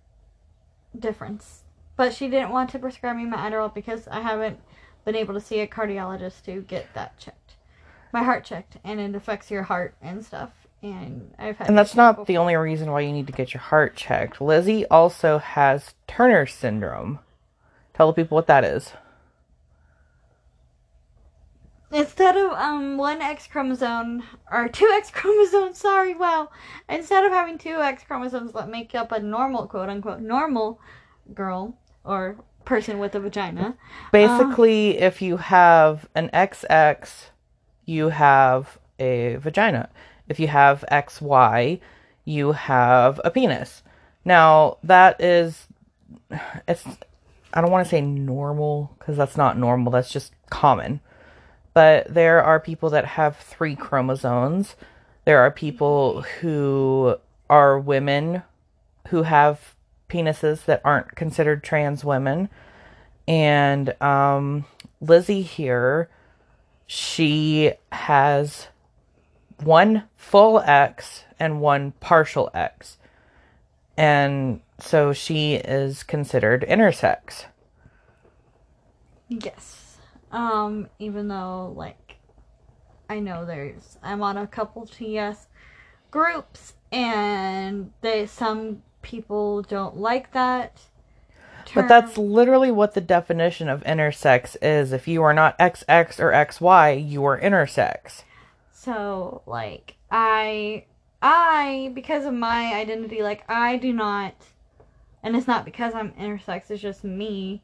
difference. 0.97 1.63
But 1.97 2.13
she 2.13 2.27
didn't 2.27 2.49
want 2.49 2.69
to 2.71 2.79
prescribe 2.79 3.15
me 3.15 3.25
my 3.25 3.37
Adderall 3.37 3.73
because 3.73 4.07
I 4.07 4.19
haven't 4.19 4.59
been 5.05 5.15
able 5.15 5.33
to 5.33 5.39
see 5.39 5.59
a 5.59 5.67
cardiologist 5.67 6.43
to 6.45 6.61
get 6.61 6.93
that 6.93 7.17
checked. 7.17 7.55
My 8.11 8.23
heart 8.23 8.43
checked, 8.43 8.77
and 8.83 8.99
it 8.99 9.15
affects 9.15 9.49
your 9.51 9.63
heart 9.63 9.95
and 10.01 10.25
stuff. 10.25 10.51
And 10.81 11.33
I've 11.39 11.57
had. 11.57 11.67
And 11.67 11.77
that's 11.77 11.95
not 11.95 12.27
the 12.27 12.37
only 12.37 12.55
reason 12.55 12.91
why 12.91 13.01
you 13.01 13.11
need 13.11 13.27
to 13.27 13.33
get 13.33 13.53
your 13.53 13.61
heart 13.61 13.95
checked. 13.95 14.41
Lizzie 14.41 14.85
also 14.87 15.37
has 15.37 15.93
Turner 16.07 16.45
syndrome. 16.45 17.19
Tell 17.93 18.07
the 18.07 18.13
people 18.13 18.35
what 18.35 18.47
that 18.47 18.63
is. 18.63 18.91
Instead 21.95 22.35
of 22.35 22.51
um 22.51 22.97
one 22.97 23.21
X 23.21 23.47
chromosome 23.47 24.21
or 24.51 24.67
two 24.67 24.91
X 24.97 25.09
chromosomes, 25.13 25.77
sorry, 25.77 26.13
wow. 26.13 26.49
Instead 26.89 27.23
of 27.23 27.31
having 27.31 27.57
two 27.57 27.81
X 27.81 28.03
chromosomes 28.03 28.51
that 28.51 28.69
make 28.69 28.93
up 28.93 29.13
a 29.13 29.19
normal 29.19 29.65
quote 29.65 29.87
unquote 29.87 30.19
normal 30.19 30.81
girl 31.33 31.77
or 32.03 32.35
person 32.65 32.99
with 32.99 33.15
a 33.15 33.19
vagina. 33.21 33.77
Basically, 34.11 34.97
if 34.97 35.21
you 35.21 35.37
have 35.37 36.09
an 36.15 36.29
XX, 36.33 37.29
you 37.85 38.09
have 38.09 38.77
a 38.99 39.35
vagina. 39.35 39.89
If 40.27 40.37
you 40.37 40.49
have 40.49 40.83
XY, 40.91 41.79
you 42.25 42.51
have 42.51 43.21
a 43.23 43.31
penis. 43.31 43.83
Now, 44.25 44.79
that 44.83 45.21
is 45.21 45.67
it's 46.67 46.85
I 47.53 47.61
don't 47.61 47.71
want 47.71 47.85
to 47.85 47.89
say 47.89 48.01
normal 48.01 48.93
cuz 48.99 49.15
that's 49.15 49.37
not 49.37 49.57
normal, 49.57 49.93
that's 49.93 50.11
just 50.11 50.33
common. 50.49 50.99
But 51.75 52.11
there 52.11 52.43
are 52.43 52.59
people 52.59 52.89
that 52.89 53.05
have 53.05 53.37
three 53.37 53.75
chromosomes. 53.75 54.75
There 55.25 55.39
are 55.39 55.51
people 55.51 56.23
who 56.39 57.17
are 57.47 57.77
women 57.77 58.41
who 59.09 59.21
have 59.23 59.75
penises 60.09 60.65
that 60.65 60.81
aren't 60.83 61.15
considered 61.15 61.63
trans 61.63 62.03
women 62.03 62.49
and 63.27 63.99
um, 64.01 64.65
Lizzie 65.01 65.41
here, 65.41 66.09
she 66.85 67.73
has 67.91 68.67
one 69.63 70.03
full 70.15 70.59
X 70.59 71.23
and 71.39 71.59
one 71.59 71.93
partial 71.99 72.51
X, 72.53 72.97
and 73.97 74.61
so 74.79 75.13
she 75.13 75.55
is 75.55 76.03
considered 76.03 76.65
intersex. 76.67 77.45
Yes. 79.27 79.84
Um, 80.35 80.89
even 80.99 81.29
though 81.29 81.73
like 81.75 82.17
I 83.09 83.19
know 83.19 83.45
there's 83.45 83.97
I'm 84.03 84.21
on 84.21 84.37
a 84.37 84.45
couple 84.45 84.85
TS 84.85 85.47
groups 86.11 86.73
and 86.91 87.91
they 88.01 88.25
some 88.25 88.81
people 89.01 89.61
don't 89.61 89.97
like 89.97 90.33
that. 90.33 90.81
But 91.73 91.87
that's 91.87 92.17
literally 92.17 92.71
what 92.71 92.93
the 92.93 93.01
definition 93.01 93.69
of 93.69 93.83
intersex 93.83 94.55
is. 94.61 94.91
If 94.91 95.07
you 95.07 95.23
are 95.23 95.33
not 95.33 95.57
XX 95.57 96.19
or 96.19 96.31
XY, 96.31 97.09
you 97.09 97.25
are 97.25 97.39
intersex. 97.39 98.23
So, 98.71 99.41
like, 99.47 99.95
I, 100.11 100.85
I, 101.21 101.91
because 101.95 102.25
of 102.25 102.33
my 102.33 102.75
identity, 102.75 103.23
like, 103.23 103.43
I 103.49 103.77
do 103.77 103.91
not, 103.91 104.35
and 105.23 105.35
it's 105.35 105.47
not 105.47 105.65
because 105.65 105.95
I'm 105.95 106.11
intersex, 106.11 106.69
it's 106.69 106.81
just 106.81 107.03
me. 107.03 107.63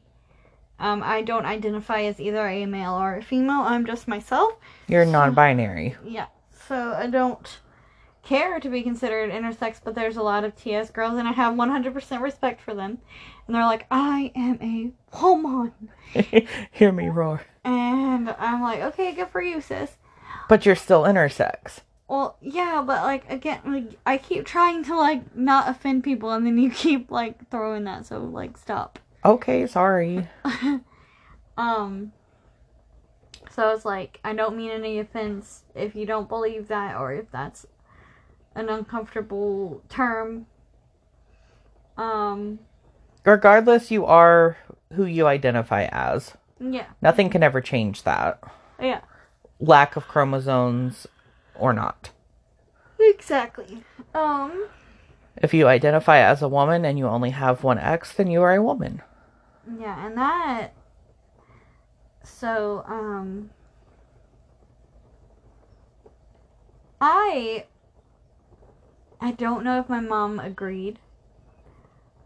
Um, 0.82 1.00
I 1.04 1.22
don't 1.22 1.46
identify 1.46 2.02
as 2.02 2.20
either 2.20 2.44
a 2.44 2.66
male 2.66 2.94
or 2.94 3.16
a 3.16 3.22
female. 3.22 3.60
I'm 3.60 3.86
just 3.86 4.08
myself. 4.08 4.54
You're 4.88 5.04
non 5.04 5.32
binary. 5.32 5.94
Yeah. 6.04 6.26
So 6.66 6.94
I 6.94 7.06
don't 7.06 7.60
care 8.24 8.58
to 8.58 8.68
be 8.68 8.82
considered 8.82 9.30
intersex, 9.30 9.80
but 9.82 9.94
there's 9.94 10.16
a 10.16 10.22
lot 10.22 10.42
of 10.42 10.56
TS 10.56 10.90
girls, 10.90 11.18
and 11.18 11.28
I 11.28 11.32
have 11.32 11.54
100% 11.54 12.20
respect 12.20 12.60
for 12.60 12.74
them. 12.74 12.98
And 13.46 13.54
they're 13.54 13.64
like, 13.64 13.86
I 13.92 14.32
am 14.34 14.58
a 14.60 15.20
woman. 15.22 15.72
Hear 16.72 16.90
me 16.90 17.08
roar. 17.08 17.42
And 17.62 18.34
I'm 18.36 18.60
like, 18.60 18.80
okay, 18.80 19.12
good 19.12 19.28
for 19.28 19.40
you, 19.40 19.60
sis. 19.60 19.98
But 20.48 20.66
you're 20.66 20.74
still 20.74 21.04
intersex. 21.04 21.78
Well, 22.08 22.36
yeah, 22.40 22.82
but 22.84 23.04
like 23.04 23.30
again, 23.30 23.60
like 23.64 23.98
I 24.04 24.18
keep 24.18 24.44
trying 24.44 24.82
to 24.84 24.96
like 24.96 25.36
not 25.36 25.68
offend 25.68 26.02
people, 26.02 26.30
and 26.32 26.44
then 26.44 26.58
you 26.58 26.70
keep 26.84 27.10
like 27.10 27.48
throwing 27.50 27.84
that. 27.84 28.04
So 28.06 28.18
like, 28.18 28.58
stop. 28.58 28.98
Okay, 29.24 29.66
sorry. 29.66 30.28
Um. 31.56 32.12
So 33.50 33.70
it's 33.74 33.84
like 33.84 34.18
I 34.24 34.32
don't 34.32 34.56
mean 34.56 34.70
any 34.70 34.98
offense 34.98 35.64
if 35.74 35.94
you 35.94 36.06
don't 36.06 36.28
believe 36.28 36.68
that, 36.68 36.96
or 36.96 37.12
if 37.12 37.30
that's 37.30 37.66
an 38.54 38.68
uncomfortable 38.68 39.82
term. 39.88 40.46
Um. 41.96 42.60
Regardless, 43.24 43.90
you 43.90 44.04
are 44.06 44.56
who 44.94 45.04
you 45.04 45.26
identify 45.26 45.88
as. 45.92 46.32
Yeah. 46.58 46.86
Nothing 47.00 47.30
can 47.30 47.42
ever 47.42 47.60
change 47.60 48.02
that. 48.04 48.42
Yeah. 48.80 49.00
Lack 49.60 49.96
of 49.96 50.08
chromosomes 50.08 51.06
or 51.54 51.72
not. 51.72 52.10
Exactly. 52.98 53.84
Um. 54.14 54.68
If 55.36 55.54
you 55.54 55.66
identify 55.66 56.18
as 56.18 56.42
a 56.42 56.48
woman 56.48 56.84
and 56.84 56.98
you 56.98 57.06
only 57.06 57.30
have 57.30 57.62
one 57.62 57.78
X, 57.78 58.12
then 58.12 58.28
you 58.28 58.42
are 58.42 58.54
a 58.54 58.62
woman. 58.62 59.02
Yeah, 59.78 60.06
and 60.06 60.16
that. 60.16 60.74
So, 62.24 62.84
um. 62.86 63.50
I. 67.00 67.66
I 69.20 69.30
don't 69.30 69.62
know 69.62 69.78
if 69.78 69.88
my 69.88 70.00
mom 70.00 70.40
agreed, 70.40 70.98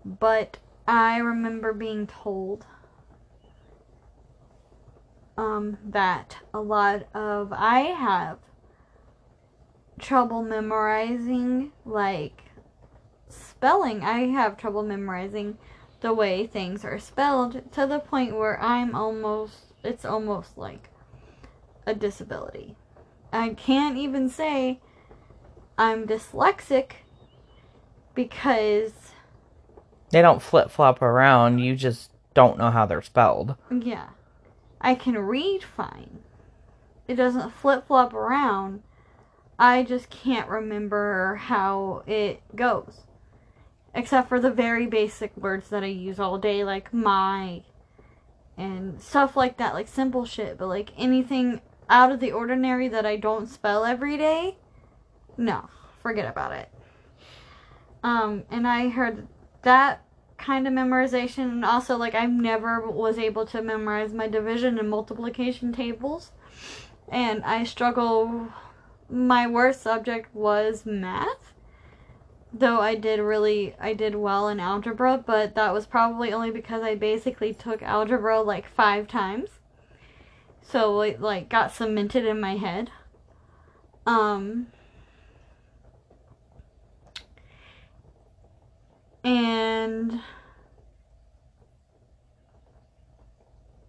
but 0.02 0.58
I 0.88 1.18
remember 1.18 1.74
being 1.74 2.06
told 2.06 2.64
um, 5.36 5.76
that 5.84 6.38
a 6.54 6.60
lot 6.60 7.06
of 7.14 7.52
I 7.52 7.80
have 7.80 8.38
trouble 9.98 10.42
memorizing 10.42 11.72
like 11.84 12.44
spelling. 13.28 14.02
I 14.02 14.28
have 14.28 14.56
trouble 14.56 14.82
memorizing 14.82 15.58
the 16.06 16.14
way 16.14 16.46
things 16.46 16.84
are 16.84 17.00
spelled 17.00 17.60
to 17.72 17.84
the 17.84 17.98
point 17.98 18.36
where 18.36 18.62
I'm 18.62 18.94
almost 18.94 19.56
it's 19.82 20.04
almost 20.04 20.56
like 20.56 20.88
a 21.84 21.94
disability. 21.94 22.76
I 23.32 23.48
can't 23.50 23.98
even 23.98 24.28
say 24.28 24.78
I'm 25.76 26.06
dyslexic 26.06 26.92
because 28.14 28.92
They 30.10 30.22
don't 30.22 30.40
flip 30.40 30.70
flop 30.70 31.02
around, 31.02 31.58
you 31.58 31.74
just 31.74 32.12
don't 32.34 32.56
know 32.56 32.70
how 32.70 32.86
they're 32.86 33.02
spelled. 33.02 33.56
yeah, 33.68 34.10
I 34.80 34.94
can 34.94 35.18
read 35.18 35.64
fine. 35.64 36.20
It 37.08 37.16
doesn't 37.16 37.50
flip 37.50 37.88
flop 37.88 38.14
around. 38.14 38.84
I 39.58 39.82
just 39.82 40.08
can't 40.08 40.48
remember 40.48 41.34
how 41.34 42.04
it 42.06 42.42
goes. 42.54 43.00
Except 43.96 44.28
for 44.28 44.38
the 44.38 44.50
very 44.50 44.86
basic 44.86 45.34
words 45.38 45.70
that 45.70 45.82
I 45.82 45.86
use 45.86 46.20
all 46.20 46.36
day, 46.36 46.62
like 46.62 46.92
my 46.92 47.62
and 48.58 49.00
stuff 49.00 49.36
like 49.36 49.56
that, 49.56 49.72
like 49.72 49.88
simple 49.88 50.26
shit. 50.26 50.58
But 50.58 50.68
like 50.68 50.90
anything 50.98 51.62
out 51.88 52.12
of 52.12 52.20
the 52.20 52.30
ordinary 52.30 52.88
that 52.88 53.06
I 53.06 53.16
don't 53.16 53.48
spell 53.48 53.86
every 53.86 54.18
day, 54.18 54.58
no, 55.38 55.70
forget 56.02 56.28
about 56.28 56.52
it. 56.52 56.68
Um, 58.02 58.44
and 58.50 58.68
I 58.68 58.90
heard 58.90 59.26
that 59.62 60.04
kind 60.36 60.68
of 60.68 60.74
memorization, 60.74 61.50
and 61.50 61.64
also 61.64 61.96
like 61.96 62.14
I 62.14 62.26
never 62.26 62.88
was 62.90 63.18
able 63.18 63.46
to 63.46 63.62
memorize 63.62 64.12
my 64.12 64.28
division 64.28 64.78
and 64.78 64.90
multiplication 64.90 65.72
tables, 65.72 66.32
and 67.08 67.42
I 67.44 67.64
struggle. 67.64 68.48
My 69.08 69.46
worst 69.46 69.82
subject 69.82 70.34
was 70.34 70.84
math, 70.84 71.54
though 72.58 72.80
I 72.80 72.94
did 72.94 73.20
really 73.20 73.74
I 73.80 73.92
did 73.94 74.14
well 74.14 74.48
in 74.48 74.60
algebra, 74.60 75.22
but 75.24 75.54
that 75.54 75.72
was 75.72 75.86
probably 75.86 76.32
only 76.32 76.50
because 76.50 76.82
I 76.82 76.94
basically 76.94 77.54
took 77.54 77.82
algebra 77.82 78.40
like 78.40 78.66
five 78.68 79.08
times, 79.08 79.50
so 80.62 81.00
it 81.02 81.20
like 81.20 81.48
got 81.48 81.72
cemented 81.72 82.24
in 82.24 82.40
my 82.40 82.56
head. 82.56 82.90
Um. 84.06 84.68
And 89.24 90.20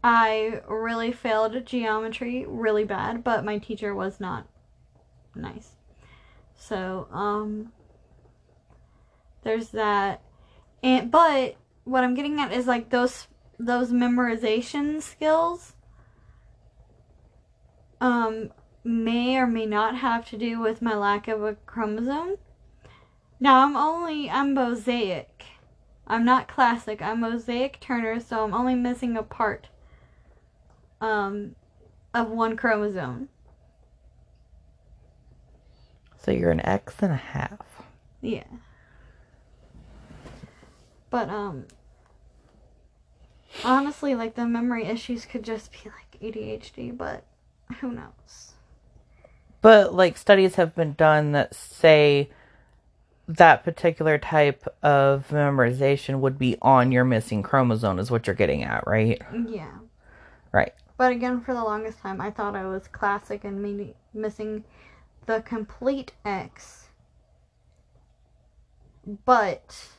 I 0.03 0.61
really 0.67 1.11
failed 1.11 1.65
geometry 1.65 2.45
really 2.47 2.83
bad, 2.85 3.23
but 3.23 3.45
my 3.45 3.57
teacher 3.59 3.93
was 3.93 4.19
not 4.19 4.47
nice. 5.35 5.73
So, 6.55 7.07
um 7.11 7.71
there's 9.43 9.69
that. 9.69 10.21
And 10.83 11.11
but 11.11 11.55
what 11.83 12.03
I'm 12.03 12.13
getting 12.13 12.39
at 12.39 12.51
is 12.51 12.67
like 12.67 12.89
those 12.89 13.27
those 13.59 13.91
memorization 13.91 15.01
skills 15.01 15.73
um 17.99 18.51
may 18.83 19.37
or 19.37 19.47
may 19.47 19.65
not 19.65 19.95
have 19.95 20.29
to 20.29 20.37
do 20.37 20.59
with 20.59 20.81
my 20.81 20.95
lack 20.95 21.27
of 21.27 21.43
a 21.43 21.55
chromosome. 21.65 22.35
Now 23.39 23.63
I'm 23.63 23.75
only 23.75 24.29
I'm 24.29 24.53
mosaic. 24.53 25.43
I'm 26.05 26.23
not 26.23 26.47
classic. 26.47 27.01
I'm 27.01 27.21
mosaic 27.21 27.79
Turner, 27.79 28.19
so 28.19 28.43
I'm 28.43 28.53
only 28.53 28.75
missing 28.75 29.17
a 29.17 29.23
part 29.23 29.67
um 31.01 31.55
of 32.13 32.29
one 32.29 32.55
chromosome. 32.55 33.29
So 36.19 36.31
you're 36.31 36.51
an 36.51 36.65
X 36.65 36.95
and 36.99 37.13
a 37.13 37.17
half. 37.17 37.83
Yeah. 38.21 38.43
But 41.09 41.29
um 41.29 41.65
honestly 43.63 44.15
like 44.15 44.35
the 44.35 44.45
memory 44.45 44.85
issues 44.85 45.25
could 45.25 45.43
just 45.43 45.71
be 45.71 45.79
like 45.85 46.21
ADHD, 46.21 46.95
but 46.95 47.23
who 47.79 47.91
knows. 47.91 48.53
But 49.61 49.93
like 49.93 50.17
studies 50.17 50.55
have 50.55 50.75
been 50.75 50.93
done 50.93 51.31
that 51.33 51.55
say 51.55 52.29
that 53.27 53.63
particular 53.63 54.17
type 54.17 54.65
of 54.81 55.27
memorization 55.29 56.19
would 56.19 56.39
be 56.39 56.57
on 56.61 56.91
your 56.91 57.03
missing 57.03 57.43
chromosome 57.43 57.99
is 57.99 58.09
what 58.09 58.25
you're 58.25 58.35
getting 58.35 58.63
at, 58.63 58.87
right? 58.87 59.21
Yeah. 59.47 59.79
Right. 60.53 60.73
But 60.97 61.11
again, 61.11 61.41
for 61.41 61.53
the 61.53 61.63
longest 61.63 61.99
time, 61.99 62.21
I 62.21 62.31
thought 62.31 62.55
I 62.55 62.65
was 62.65 62.87
classic 62.87 63.43
and 63.43 63.61
meaning, 63.61 63.93
missing 64.13 64.63
the 65.25 65.41
complete 65.41 66.13
X. 66.25 66.87
But, 69.25 69.89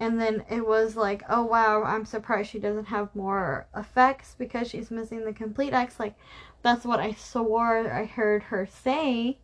and 0.00 0.18
then 0.18 0.44
it 0.48 0.66
was 0.66 0.96
like, 0.96 1.22
oh 1.28 1.44
wow, 1.44 1.84
I'm 1.84 2.06
surprised 2.06 2.50
she 2.50 2.58
doesn't 2.58 2.86
have 2.86 3.14
more 3.14 3.66
effects 3.76 4.34
because 4.38 4.68
she's 4.70 4.90
missing 4.90 5.26
the 5.26 5.32
complete 5.34 5.74
X. 5.74 6.00
Like, 6.00 6.14
that's 6.62 6.86
what 6.86 7.00
I 7.00 7.12
swore 7.12 7.92
I 7.92 8.06
heard 8.06 8.44
her 8.44 8.66
say 8.66 9.38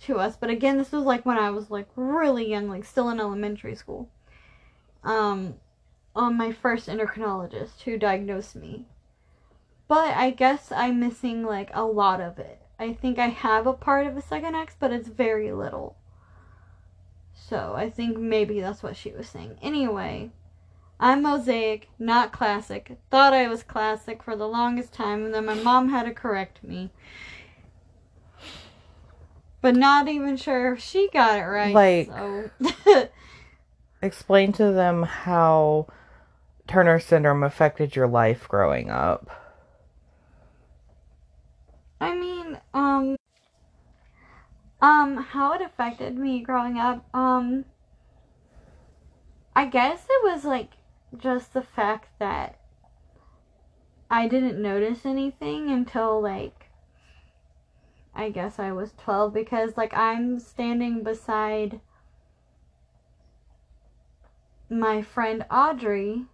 to 0.00 0.18
us. 0.18 0.36
But 0.36 0.50
again, 0.50 0.76
this 0.76 0.90
was 0.90 1.04
like 1.04 1.24
when 1.24 1.38
I 1.38 1.50
was 1.50 1.70
like 1.70 1.88
really 1.94 2.50
young, 2.50 2.68
like 2.68 2.84
still 2.84 3.08
in 3.10 3.20
elementary 3.20 3.76
school. 3.76 4.10
Um, 5.04 5.54
on 6.16 6.36
my 6.36 6.50
first 6.50 6.88
endocrinologist 6.88 7.82
who 7.82 7.96
diagnosed 7.96 8.56
me. 8.56 8.86
But 9.86 10.16
I 10.16 10.30
guess 10.30 10.72
I'm 10.72 10.98
missing 10.98 11.44
like 11.44 11.70
a 11.72 11.84
lot 11.84 12.20
of 12.20 12.40
it. 12.40 12.60
I 12.76 12.92
think 12.92 13.20
I 13.20 13.28
have 13.28 13.68
a 13.68 13.72
part 13.72 14.08
of 14.08 14.16
a 14.16 14.22
second 14.22 14.56
X, 14.56 14.74
but 14.76 14.92
it's 14.92 15.06
very 15.06 15.52
little. 15.52 15.96
So 17.36 17.74
I 17.76 17.90
think 17.90 18.18
maybe 18.18 18.60
that's 18.60 18.82
what 18.82 18.96
she 18.96 19.10
was 19.12 19.28
saying. 19.28 19.58
Anyway, 19.62 20.30
I'm 20.98 21.22
mosaic, 21.22 21.88
not 21.98 22.32
classic. 22.32 22.96
Thought 23.10 23.34
I 23.34 23.46
was 23.46 23.62
classic 23.62 24.22
for 24.22 24.34
the 24.34 24.48
longest 24.48 24.92
time, 24.92 25.24
and 25.24 25.34
then 25.34 25.44
my 25.44 25.54
mom 25.54 25.90
had 25.90 26.04
to 26.04 26.12
correct 26.12 26.64
me. 26.64 26.90
But 29.60 29.76
not 29.76 30.08
even 30.08 30.36
sure 30.36 30.72
if 30.74 30.82
she 30.82 31.08
got 31.12 31.38
it 31.38 31.42
right. 31.42 31.74
Like- 31.74 32.08
so. 32.08 33.08
Explain 34.02 34.52
to 34.52 34.72
them 34.72 35.04
how 35.04 35.86
Turner 36.66 37.00
syndrome 37.00 37.42
affected 37.42 37.96
your 37.96 38.06
life 38.06 38.46
growing 38.48 38.90
up. 38.90 39.30
I 42.00 42.14
mean, 42.14 42.58
um, 42.74 43.16
um, 44.80 45.16
how 45.16 45.52
it 45.54 45.62
affected 45.62 46.16
me 46.16 46.40
growing 46.40 46.78
up, 46.78 47.04
um, 47.14 47.64
I 49.54 49.66
guess 49.66 50.04
it 50.08 50.22
was 50.22 50.44
like 50.44 50.72
just 51.16 51.54
the 51.54 51.62
fact 51.62 52.08
that 52.18 52.58
I 54.10 54.28
didn't 54.28 54.60
notice 54.60 55.06
anything 55.06 55.70
until 55.70 56.20
like, 56.20 56.66
I 58.14 58.30
guess 58.30 58.58
I 58.58 58.72
was 58.72 58.92
12 58.98 59.32
because 59.32 59.76
like 59.76 59.96
I'm 59.96 60.38
standing 60.38 61.02
beside 61.02 61.80
my 64.68 65.00
friend 65.00 65.44
Audrey 65.50 66.26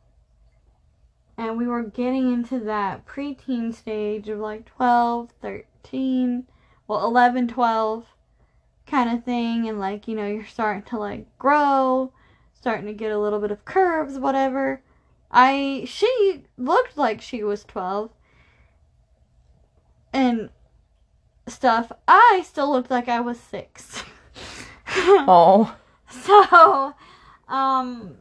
and 1.37 1.57
we 1.57 1.66
were 1.66 1.83
getting 1.83 2.33
into 2.33 2.59
that 2.61 3.07
preteen 3.07 3.74
stage 3.74 4.28
of 4.28 4.38
like 4.38 4.64
12, 4.64 5.31
13, 5.40 6.46
well 6.87 7.05
11, 7.05 7.48
12 7.48 8.07
kind 8.92 9.11
of 9.11 9.24
thing 9.24 9.66
and 9.68 9.81
like, 9.81 10.07
you 10.07 10.14
know, 10.14 10.26
you're 10.26 10.46
starting 10.46 10.83
to 10.83 10.98
like 10.98 11.26
grow, 11.38 12.12
starting 12.52 12.87
to 12.87 12.92
get 12.92 13.11
a 13.11 13.18
little 13.18 13.40
bit 13.40 13.50
of 13.50 13.64
curves, 13.64 14.18
whatever. 14.18 14.83
I 15.31 15.85
she 15.87 16.44
looked 16.59 16.98
like 16.98 17.22
she 17.22 17.42
was 17.42 17.64
12 17.64 18.11
and 20.12 20.50
stuff. 21.48 21.90
I 22.07 22.42
still 22.46 22.70
looked 22.70 22.90
like 22.90 23.09
I 23.09 23.20
was 23.20 23.40
6. 23.40 24.05
Oh, 24.94 25.74
So, 26.11 26.94
um, 27.48 28.16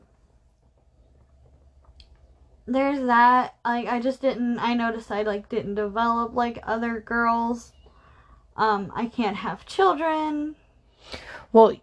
there's 2.66 3.06
that. 3.06 3.56
Like, 3.66 3.88
I 3.88 4.00
just 4.00 4.22
didn't. 4.22 4.58
I 4.60 4.74
noticed 4.74 5.12
I 5.12 5.24
like 5.24 5.50
didn't 5.50 5.76
develop 5.76 6.34
like 6.34 6.60
other 6.64 7.02
girls. 7.02 7.74
Um, 8.58 8.92
I 8.96 9.06
can't 9.08 9.38
have 9.38 9.66
children. 9.66 10.56
Well, 11.54 11.74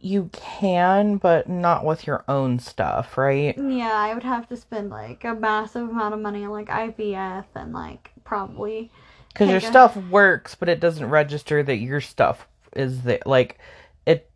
you 0.00 0.30
can, 0.32 1.16
but 1.16 1.48
not 1.48 1.84
with 1.84 2.06
your 2.06 2.24
own 2.28 2.58
stuff, 2.60 3.18
right? 3.18 3.56
Yeah, 3.58 3.92
I 3.92 4.14
would 4.14 4.22
have 4.22 4.48
to 4.48 4.56
spend 4.56 4.90
like 4.90 5.24
a 5.24 5.34
massive 5.34 5.88
amount 5.88 6.14
of 6.14 6.20
money 6.20 6.44
on 6.44 6.50
like 6.52 6.68
IVF 6.68 7.46
and 7.54 7.72
like 7.72 8.12
probably 8.24 8.90
Because 9.32 9.48
your 9.48 9.58
a- 9.58 9.60
stuff 9.60 9.96
works, 9.96 10.54
but 10.54 10.68
it 10.68 10.78
doesn't 10.80 11.06
register 11.10 11.62
that 11.62 11.76
your 11.78 12.00
stuff 12.00 12.46
is 12.76 13.02
there. 13.02 13.20
Like, 13.26 13.58
it, 14.06 14.30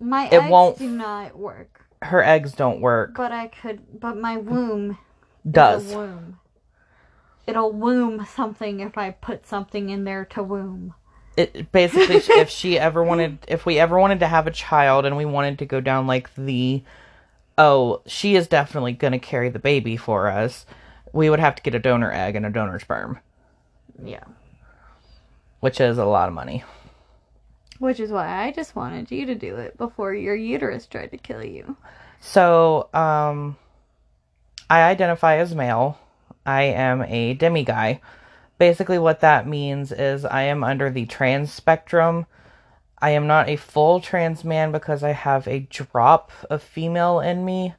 my 0.00 0.26
It 0.26 0.34
eggs 0.34 0.50
won't- 0.50 0.78
do 0.78 0.90
not 0.90 1.36
work. 1.38 1.86
her 2.02 2.22
eggs 2.22 2.52
don't 2.52 2.80
work. 2.80 3.14
But 3.16 3.32
I 3.32 3.46
could 3.46 3.98
but 4.00 4.18
my 4.18 4.36
womb 4.36 4.98
Does. 5.50 5.94
womb. 5.94 6.38
It'll 7.46 7.72
womb 7.72 8.24
something 8.26 8.80
if 8.80 8.96
I 8.96 9.10
put 9.10 9.46
something 9.46 9.90
in 9.90 10.04
there 10.04 10.24
to 10.26 10.42
womb. 10.42 10.94
it 11.36 11.70
basically 11.72 12.16
if 12.40 12.48
she 12.48 12.78
ever 12.78 13.02
wanted 13.02 13.38
if 13.48 13.66
we 13.66 13.78
ever 13.78 13.98
wanted 13.98 14.20
to 14.20 14.26
have 14.28 14.46
a 14.46 14.50
child 14.52 15.04
and 15.04 15.16
we 15.16 15.24
wanted 15.24 15.58
to 15.58 15.66
go 15.66 15.80
down 15.80 16.06
like 16.06 16.32
the 16.36 16.82
oh 17.58 18.00
she 18.06 18.34
is 18.36 18.46
definitely 18.46 18.92
going 18.92 19.12
to 19.12 19.18
carry 19.18 19.48
the 19.48 19.58
baby 19.58 19.96
for 19.96 20.28
us 20.28 20.64
we 21.12 21.28
would 21.28 21.40
have 21.40 21.54
to 21.56 21.62
get 21.62 21.74
a 21.74 21.78
donor 21.78 22.12
egg 22.12 22.36
and 22.36 22.46
a 22.46 22.50
donor 22.50 22.78
sperm 22.78 23.18
Yeah. 24.02 24.22
which 25.60 25.80
is 25.80 25.98
a 25.98 26.04
lot 26.04 26.28
of 26.28 26.34
money 26.34 26.62
Which 27.78 27.98
is 28.00 28.10
why 28.12 28.44
I 28.46 28.52
just 28.52 28.74
wanted 28.76 29.10
you 29.10 29.26
to 29.26 29.34
do 29.34 29.56
it 29.56 29.76
before 29.76 30.14
your 30.14 30.36
uterus 30.36 30.86
tried 30.86 31.10
to 31.10 31.18
kill 31.18 31.44
you. 31.44 31.76
so 32.20 32.88
um 32.94 33.56
i 34.70 34.82
identify 34.82 35.36
as 35.36 35.54
male 35.54 35.98
i 36.46 36.62
am 36.62 37.02
a 37.02 37.34
demi 37.34 37.64
guy 37.64 38.00
basically 38.58 38.98
what 38.98 39.20
that 39.20 39.46
means 39.46 39.92
is 39.92 40.24
i 40.24 40.42
am 40.42 40.62
under 40.64 40.90
the 40.90 41.06
trans 41.06 41.52
spectrum 41.52 42.26
I 43.04 43.10
am 43.10 43.26
not 43.26 43.50
a 43.50 43.56
full 43.56 44.00
trans 44.00 44.44
man 44.44 44.72
because 44.72 45.02
I 45.02 45.10
have 45.10 45.46
a 45.46 45.66
drop 45.68 46.32
of 46.48 46.62
female 46.62 47.20
in 47.20 47.44
me, 47.44 47.74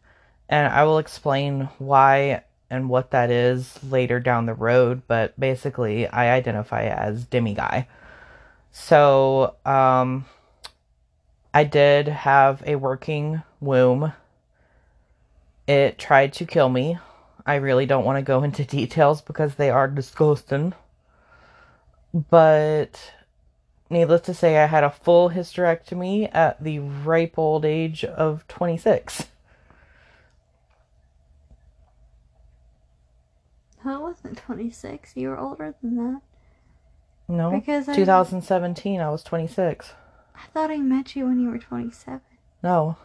and 0.47 0.71
I 0.71 0.83
will 0.83 0.99
explain 0.99 1.69
why 1.79 2.43
and 2.69 2.89
what 2.89 3.09
that 3.09 3.31
is 3.31 3.83
later 3.83 4.19
down 4.19 4.45
the 4.45 4.53
road. 4.53 5.01
But 5.07 5.39
basically, 5.39 6.05
I 6.07 6.31
identify 6.31 6.83
as 6.83 7.25
demi 7.25 7.55
guy. 7.55 7.87
So, 8.71 9.55
um, 9.65 10.25
I 11.55 11.63
did 11.63 12.07
have 12.07 12.61
a 12.67 12.75
working 12.75 13.41
womb. 13.59 14.13
It 15.65 15.97
tried 15.97 16.33
to 16.33 16.45
kill 16.45 16.69
me. 16.69 16.99
I 17.45 17.55
really 17.55 17.85
don't 17.85 18.05
want 18.05 18.17
to 18.17 18.21
go 18.23 18.43
into 18.43 18.65
details 18.65 19.21
because 19.21 19.55
they 19.55 19.69
are 19.69 19.87
disgusting. 19.87 20.73
But 22.13 23.11
needless 23.89 24.21
to 24.21 24.33
say, 24.33 24.57
I 24.57 24.65
had 24.65 24.83
a 24.83 24.89
full 24.89 25.29
hysterectomy 25.31 26.33
at 26.33 26.63
the 26.63 26.79
ripe 26.79 27.37
old 27.37 27.65
age 27.65 28.03
of 28.03 28.47
26. 28.47 29.27
I 33.83 33.97
wasn't 33.97 34.37
26. 34.37 35.11
You 35.15 35.29
were 35.29 35.37
older 35.37 35.75
than 35.81 35.95
that. 35.97 36.21
No, 37.27 37.51
Because 37.51 37.87
I- 37.89 37.95
2017, 37.95 38.99
I 38.99 39.09
was 39.09 39.23
26. 39.23 39.93
I 40.35 40.47
thought 40.53 40.71
I 40.71 40.77
met 40.77 41.15
you 41.15 41.25
when 41.25 41.39
you 41.39 41.49
were 41.49 41.57
27. 41.59 42.21
No, 42.63 42.97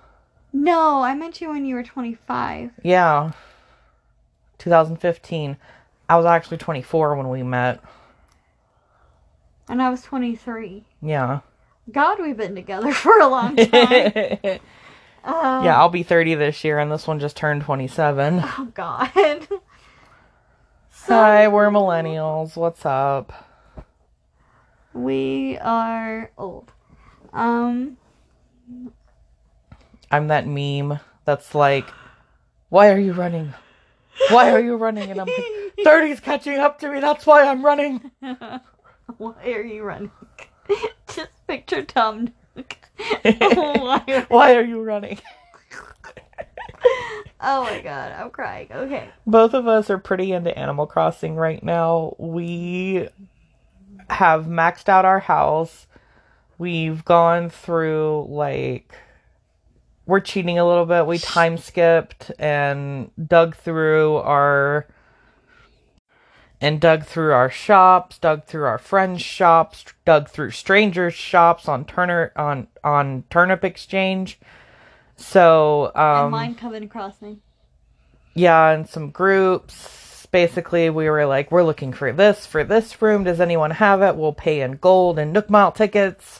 No, 0.52 1.02
I 1.02 1.14
met 1.14 1.40
you 1.40 1.50
when 1.50 1.64
you 1.64 1.74
were 1.74 1.82
25. 1.82 2.72
yeah, 2.82 3.32
2015. 4.60 5.56
I 6.08 6.16
was 6.16 6.26
actually 6.26 6.58
24 6.58 7.16
when 7.16 7.28
we 7.28 7.42
met. 7.42 7.82
And 9.68 9.82
I 9.82 9.90
was 9.90 10.02
23. 10.02 10.84
Yeah. 11.02 11.40
God, 11.90 12.20
we've 12.20 12.36
been 12.36 12.54
together 12.54 12.92
for 12.94 13.18
a 13.20 13.26
long 13.28 13.56
time. 13.56 13.68
yeah, 13.74 14.58
Um, 15.24 15.66
I'll 15.66 15.88
be 15.88 16.02
30 16.02 16.34
this 16.36 16.64
year, 16.64 16.78
and 16.78 16.90
this 16.90 17.06
one 17.06 17.18
just 17.20 17.36
turned 17.36 17.62
27. 17.62 18.40
Oh, 18.58 18.68
God. 18.74 19.10
Hi, 21.06 21.48
we're 21.48 21.70
millennials. 21.70 22.56
What's 22.56 22.84
up? 22.84 23.32
We 24.92 25.56
are 25.58 26.30
old. 26.36 26.72
Um, 27.32 27.96
I'm 30.10 30.26
that 30.28 30.46
meme 30.46 30.98
that's 31.24 31.54
like, 31.54 31.88
why 32.68 32.90
are 32.90 32.98
you 32.98 33.12
running? 33.12 33.54
Why 34.28 34.50
are 34.52 34.60
you 34.60 34.76
running? 34.76 35.10
And 35.10 35.20
I'm 35.20 35.26
like, 35.26 35.74
30's 35.86 36.20
catching 36.20 36.58
up 36.58 36.78
to 36.80 36.90
me. 36.90 37.00
That's 37.00 37.26
why 37.26 37.44
I'm 37.46 37.64
running. 37.64 38.10
why 39.16 39.34
are 39.46 39.62
you 39.64 39.82
running? 39.82 40.10
Just 41.08 41.30
picture 41.46 41.82
Tom 41.82 42.28
Nook. 42.54 42.76
why 43.24 44.04
are- 44.08 44.26
Why 44.28 44.54
are 44.56 44.64
you 44.64 44.82
running? 44.82 45.18
oh 47.40 47.64
my 47.64 47.80
god, 47.80 48.12
I'm 48.12 48.30
crying. 48.30 48.68
Okay. 48.70 49.08
Both 49.26 49.54
of 49.54 49.66
us 49.66 49.90
are 49.90 49.98
pretty 49.98 50.32
into 50.32 50.56
Animal 50.56 50.86
Crossing 50.86 51.34
right 51.36 51.62
now. 51.62 52.14
We 52.18 53.08
have 54.08 54.46
maxed 54.46 54.88
out 54.88 55.04
our 55.04 55.20
house. 55.20 55.86
We've 56.58 57.04
gone 57.04 57.48
through 57.48 58.26
like 58.28 58.92
we're 60.10 60.20
cheating 60.20 60.58
a 60.58 60.66
little 60.66 60.86
bit. 60.86 61.06
We 61.06 61.18
time 61.18 61.56
skipped 61.56 62.32
and 62.38 63.12
dug 63.28 63.56
through 63.56 64.16
our 64.16 64.88
and 66.60 66.80
dug 66.80 67.04
through 67.06 67.32
our 67.32 67.50
shops, 67.50 68.18
dug 68.18 68.44
through 68.44 68.64
our 68.64 68.78
friends' 68.78 69.22
shops, 69.22 69.84
dug 70.04 70.28
through 70.28 70.50
strangers' 70.50 71.14
shops 71.14 71.68
on 71.68 71.84
Turner 71.86 72.32
on 72.36 72.66
on 72.84 73.24
Turnip 73.30 73.64
Exchange. 73.64 74.40
So 75.16 75.92
um 75.94 76.24
and 76.24 76.30
mine 76.32 76.54
coming 76.56 76.82
across 76.84 77.22
me. 77.22 77.38
yeah, 78.34 78.70
and 78.72 78.88
some 78.88 79.10
groups. 79.10 80.26
Basically, 80.32 80.90
we 80.90 81.10
were 81.10 81.26
like, 81.26 81.52
we're 81.52 81.64
looking 81.64 81.92
for 81.92 82.12
this 82.12 82.46
for 82.46 82.64
this 82.64 83.02
room. 83.02 83.24
Does 83.24 83.40
anyone 83.40 83.72
have 83.72 84.02
it? 84.02 84.16
We'll 84.16 84.32
pay 84.32 84.60
in 84.62 84.72
gold 84.72 85.18
and 85.18 85.32
Nook 85.32 85.50
Mile 85.50 85.72
tickets. 85.72 86.39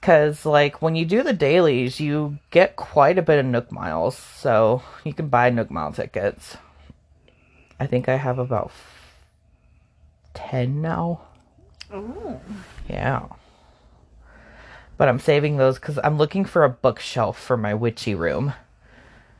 Because, 0.00 0.46
like, 0.46 0.80
when 0.80 0.96
you 0.96 1.04
do 1.04 1.22
the 1.22 1.34
dailies, 1.34 2.00
you 2.00 2.38
get 2.50 2.74
quite 2.76 3.18
a 3.18 3.22
bit 3.22 3.38
of 3.38 3.44
Nook 3.44 3.70
Miles. 3.70 4.16
So 4.16 4.82
you 5.04 5.12
can 5.12 5.28
buy 5.28 5.50
Nook 5.50 5.70
Mile 5.70 5.92
tickets. 5.92 6.56
I 7.78 7.86
think 7.86 8.08
I 8.08 8.16
have 8.16 8.38
about 8.38 8.66
f- 8.66 9.14
10 10.34 10.80
now. 10.80 11.20
Ooh. 11.92 12.40
Yeah. 12.88 13.26
But 14.96 15.08
I'm 15.08 15.18
saving 15.18 15.56
those 15.56 15.78
because 15.78 15.98
I'm 16.02 16.16
looking 16.18 16.44
for 16.44 16.64
a 16.64 16.70
bookshelf 16.70 17.38
for 17.38 17.56
my 17.56 17.74
witchy 17.74 18.14
room. 18.14 18.54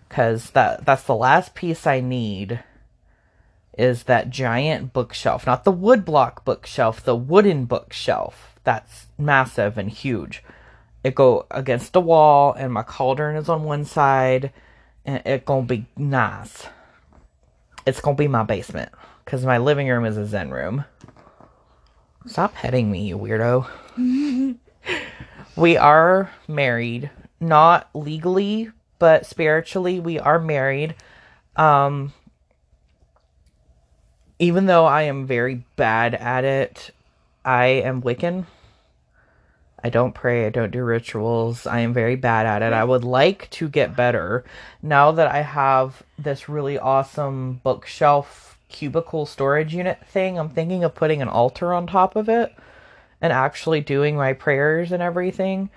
Because 0.08 0.50
that, 0.50 0.84
that's 0.84 1.04
the 1.04 1.14
last 1.14 1.54
piece 1.54 1.86
I 1.86 2.00
need 2.00 2.62
is 3.78 4.02
that 4.04 4.28
giant 4.28 4.92
bookshelf. 4.92 5.46
Not 5.46 5.64
the 5.64 5.72
woodblock 5.72 6.44
bookshelf, 6.44 7.02
the 7.02 7.16
wooden 7.16 7.64
bookshelf. 7.64 8.49
That's 8.64 9.06
massive 9.18 9.78
and 9.78 9.90
huge. 9.90 10.42
It 11.02 11.14
go 11.14 11.46
against 11.50 11.92
the 11.92 12.00
wall 12.00 12.52
and 12.52 12.72
my 12.72 12.82
cauldron 12.82 13.36
is 13.36 13.48
on 13.48 13.64
one 13.64 13.84
side 13.84 14.52
and 15.04 15.22
it 15.24 15.46
gonna 15.46 15.66
be 15.66 15.86
nice. 15.96 16.66
It's 17.86 18.00
gonna 18.00 18.16
be 18.16 18.28
my 18.28 18.42
basement. 18.42 18.92
Because 19.24 19.44
my 19.44 19.58
living 19.58 19.88
room 19.88 20.04
is 20.04 20.16
a 20.16 20.26
zen 20.26 20.50
room. 20.50 20.84
Stop 22.26 22.54
petting 22.54 22.90
me, 22.90 23.08
you 23.08 23.18
weirdo. 23.18 23.66
we 25.56 25.76
are 25.76 26.30
married, 26.46 27.10
not 27.38 27.88
legally, 27.94 28.70
but 28.98 29.24
spiritually 29.24 30.00
we 30.00 30.18
are 30.18 30.38
married. 30.38 30.94
Um 31.56 32.12
even 34.38 34.66
though 34.66 34.86
I 34.86 35.02
am 35.02 35.26
very 35.26 35.64
bad 35.76 36.14
at 36.14 36.44
it, 36.44 36.90
I 37.44 37.66
am 37.66 38.02
Wiccan. 38.02 38.46
I 39.82 39.88
don't 39.88 40.14
pray, 40.14 40.46
I 40.46 40.50
don't 40.50 40.72
do 40.72 40.84
rituals. 40.84 41.66
I 41.66 41.80
am 41.80 41.94
very 41.94 42.16
bad 42.16 42.46
at 42.46 42.62
it. 42.62 42.74
I 42.74 42.84
would 42.84 43.04
like 43.04 43.48
to 43.50 43.68
get 43.68 43.96
better. 43.96 44.44
Now 44.82 45.10
that 45.12 45.28
I 45.28 45.40
have 45.40 46.02
this 46.18 46.48
really 46.48 46.78
awesome 46.78 47.60
bookshelf 47.64 48.58
cubicle 48.68 49.24
storage 49.24 49.74
unit 49.74 50.06
thing, 50.06 50.38
I'm 50.38 50.50
thinking 50.50 50.84
of 50.84 50.94
putting 50.94 51.22
an 51.22 51.28
altar 51.28 51.72
on 51.72 51.86
top 51.86 52.14
of 52.14 52.28
it 52.28 52.54
and 53.22 53.32
actually 53.32 53.80
doing 53.80 54.16
my 54.16 54.34
prayers 54.34 54.92
and 54.92 55.02
everything. 55.02 55.70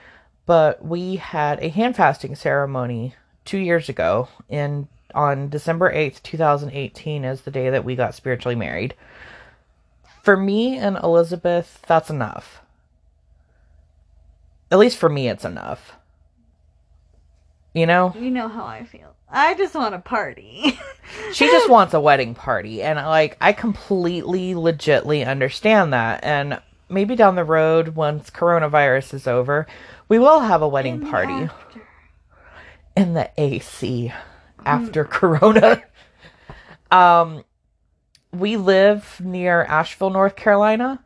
But 0.45 0.84
we 0.84 1.15
had 1.15 1.63
a 1.63 1.69
hand 1.69 1.95
fasting 1.95 2.36
ceremony 2.36 3.15
two 3.45 3.58
years 3.58 3.88
ago, 3.88 4.28
and 4.49 4.88
on 5.15 5.49
December 5.49 5.93
8th, 5.93 6.21
2018, 6.23 7.23
is 7.23 7.41
the 7.41 7.52
day 7.52 7.69
that 7.69 7.86
we 7.86 7.95
got 7.95 8.15
spiritually 8.15 8.56
married. 8.56 8.95
For 10.23 10.38
me 10.38 10.77
and 10.77 10.97
Elizabeth, 11.03 11.83
that's 11.86 12.09
enough. 12.09 12.62
At 14.71 14.79
least 14.79 14.97
for 14.97 15.09
me, 15.09 15.27
it's 15.27 15.43
enough. 15.43 15.93
You 17.73 17.86
know? 17.86 18.13
You 18.17 18.31
know 18.31 18.47
how 18.47 18.63
I 18.63 18.86
feel. 18.86 19.15
I 19.29 19.53
just 19.55 19.75
want 19.75 19.93
a 19.95 19.99
party. 19.99 20.79
She 21.33 21.45
just 21.45 21.69
wants 21.69 21.93
a 21.93 21.99
wedding 21.99 22.33
party. 22.33 22.81
And 22.81 22.97
like, 22.97 23.38
I 23.41 23.53
completely, 23.53 24.53
legitly 24.53 25.27
understand 25.27 25.93
that. 25.93 26.23
And 26.23 26.59
maybe 26.89 27.15
down 27.15 27.36
the 27.36 27.43
road, 27.43 27.89
once 27.89 28.29
coronavirus 28.29 29.13
is 29.15 29.27
over, 29.27 29.67
we 30.07 30.17
will 30.17 30.39
have 30.39 30.62
a 30.62 30.67
wedding 30.67 31.01
In 31.03 31.09
party 31.12 31.33
after. 31.33 31.81
in 32.95 33.13
the 33.13 33.29
AC 33.38 34.12
after 34.65 35.03
Corona. 35.05 35.83
Um, 36.91 37.43
we 38.33 38.57
live 38.57 39.21
near 39.23 39.63
Asheville, 39.63 40.09
North 40.09 40.35
Carolina. 40.35 40.99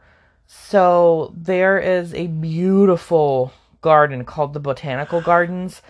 So 0.47 1.33
there 1.35 1.77
is 1.77 2.13
a 2.13 2.27
beautiful 2.27 3.51
garden 3.81 4.23
called 4.23 4.53
the 4.53 4.59
Botanical 4.59 5.21
Gardens 5.21 5.81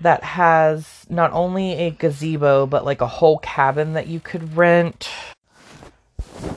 that 0.00 0.22
has 0.22 1.06
not 1.08 1.32
only 1.32 1.72
a 1.74 1.90
gazebo, 1.90 2.66
but 2.66 2.84
like 2.84 3.00
a 3.00 3.06
whole 3.06 3.38
cabin 3.38 3.94
that 3.94 4.06
you 4.06 4.20
could 4.20 4.56
rent. 4.56 5.08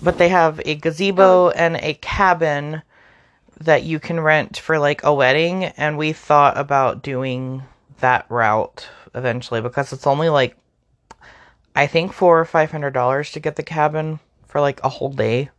But 0.01 0.17
they 0.17 0.29
have 0.29 0.61
a 0.65 0.75
gazebo 0.75 1.47
oh. 1.47 1.49
and 1.49 1.77
a 1.77 1.95
cabin 1.95 2.83
that 3.59 3.83
you 3.83 3.99
can 3.99 4.19
rent 4.19 4.57
for 4.57 4.77
like 4.77 5.03
a 5.03 5.13
wedding. 5.13 5.65
And 5.65 5.97
we 5.97 6.13
thought 6.13 6.57
about 6.57 7.01
doing 7.01 7.63
that 7.99 8.25
route 8.29 8.87
eventually 9.15 9.61
because 9.61 9.91
it's 9.91 10.07
only 10.07 10.29
like, 10.29 10.55
I 11.79 11.87
think 11.87 12.11
four 12.11 12.37
or 12.37 12.43
five 12.43 12.71
hundred 12.71 12.91
dollars 12.91 13.31
to 13.31 13.39
get 13.39 13.55
the 13.55 13.63
cabin 13.63 14.19
for 14.47 14.59
like 14.59 14.83
a 14.83 14.89
whole 14.89 15.13
day. 15.13 15.49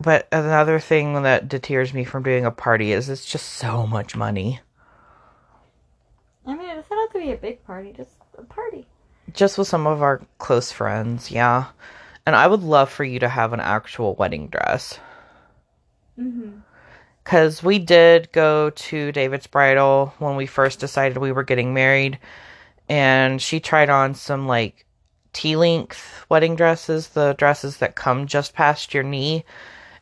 But 0.00 0.26
another 0.32 0.80
thing 0.80 1.22
that 1.24 1.50
deters 1.50 1.92
me 1.92 2.02
from 2.04 2.22
doing 2.22 2.46
a 2.46 2.50
party 2.50 2.92
is 2.92 3.10
it's 3.10 3.26
just 3.26 3.50
so 3.50 3.86
much 3.86 4.16
money. 4.16 4.60
I 6.46 6.54
mean, 6.54 6.70
it 6.70 6.76
doesn't 6.76 6.96
have 6.96 7.12
to 7.12 7.18
be 7.18 7.32
a 7.32 7.36
big 7.36 7.62
party, 7.66 7.92
just 7.94 8.12
a 8.38 8.44
party. 8.44 8.86
Just 9.34 9.58
with 9.58 9.68
some 9.68 9.86
of 9.86 10.00
our 10.00 10.22
close 10.38 10.72
friends, 10.72 11.30
yeah. 11.30 11.66
And 12.24 12.34
I 12.34 12.46
would 12.46 12.62
love 12.62 12.90
for 12.90 13.04
you 13.04 13.18
to 13.18 13.28
have 13.28 13.52
an 13.52 13.60
actual 13.60 14.14
wedding 14.14 14.48
dress. 14.48 14.98
Mm-hmm. 16.18 16.60
Because 17.22 17.62
we 17.62 17.78
did 17.78 18.32
go 18.32 18.70
to 18.70 19.12
David's 19.12 19.46
Bridal 19.46 20.14
when 20.18 20.36
we 20.36 20.46
first 20.46 20.80
decided 20.80 21.18
we 21.18 21.32
were 21.32 21.44
getting 21.44 21.74
married. 21.74 22.18
And 22.88 23.42
she 23.42 23.60
tried 23.60 23.90
on 23.90 24.14
some 24.14 24.46
like 24.46 24.86
T 25.32 25.56
length 25.56 26.24
wedding 26.28 26.56
dresses, 26.56 27.08
the 27.08 27.34
dresses 27.34 27.78
that 27.78 27.94
come 27.94 28.26
just 28.26 28.54
past 28.54 28.94
your 28.94 29.02
knee. 29.02 29.44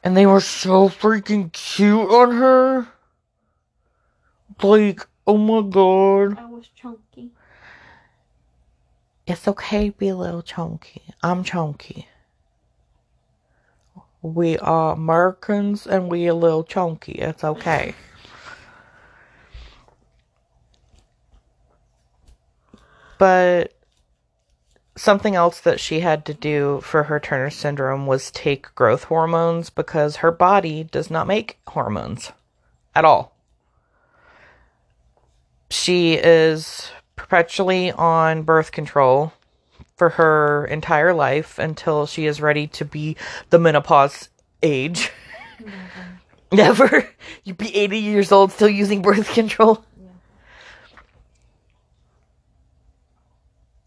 And 0.02 0.16
they 0.16 0.26
were 0.26 0.40
so 0.40 0.88
freaking 0.88 1.50
cute 1.52 2.10
on 2.10 2.32
her. 2.32 2.88
Like, 4.62 5.06
oh 5.26 5.38
my 5.38 5.68
god. 5.68 6.38
I 6.38 6.46
was 6.46 6.68
chunky. 6.68 7.30
It's 9.26 9.48
okay 9.48 9.90
to 9.90 9.96
be 9.96 10.08
a 10.08 10.16
little 10.16 10.42
chunky. 10.42 11.02
I'm 11.22 11.42
chunky. 11.42 12.08
We 14.20 14.58
are 14.58 14.92
Americans 14.92 15.86
and 15.86 16.10
we 16.10 16.26
are 16.28 16.32
a 16.32 16.34
little 16.34 16.64
chunky. 16.64 17.12
It's 17.12 17.42
okay. 17.42 17.94
But 23.18 23.72
something 24.96 25.34
else 25.34 25.60
that 25.60 25.80
she 25.80 26.00
had 26.00 26.24
to 26.26 26.34
do 26.34 26.80
for 26.82 27.04
her 27.04 27.18
Turner 27.18 27.50
syndrome 27.50 28.06
was 28.06 28.30
take 28.30 28.74
growth 28.74 29.04
hormones 29.04 29.70
because 29.70 30.16
her 30.16 30.30
body 30.30 30.84
does 30.84 31.10
not 31.10 31.26
make 31.26 31.58
hormones 31.66 32.32
at 32.94 33.04
all. 33.04 33.36
She 35.70 36.14
is 36.14 36.90
perpetually 37.16 37.90
on 37.92 38.42
birth 38.42 38.70
control 38.70 39.32
for 39.96 40.10
her 40.10 40.64
entire 40.66 41.14
life 41.14 41.58
until 41.58 42.06
she 42.06 42.26
is 42.26 42.40
ready 42.40 42.66
to 42.68 42.84
be 42.84 43.16
the 43.50 43.58
menopause 43.58 44.28
age. 44.62 45.10
Never. 46.52 47.08
You'd 47.42 47.58
be 47.58 47.74
80 47.74 47.98
years 47.98 48.32
old 48.32 48.52
still 48.52 48.68
using 48.68 49.02
birth 49.02 49.32
control. 49.32 49.84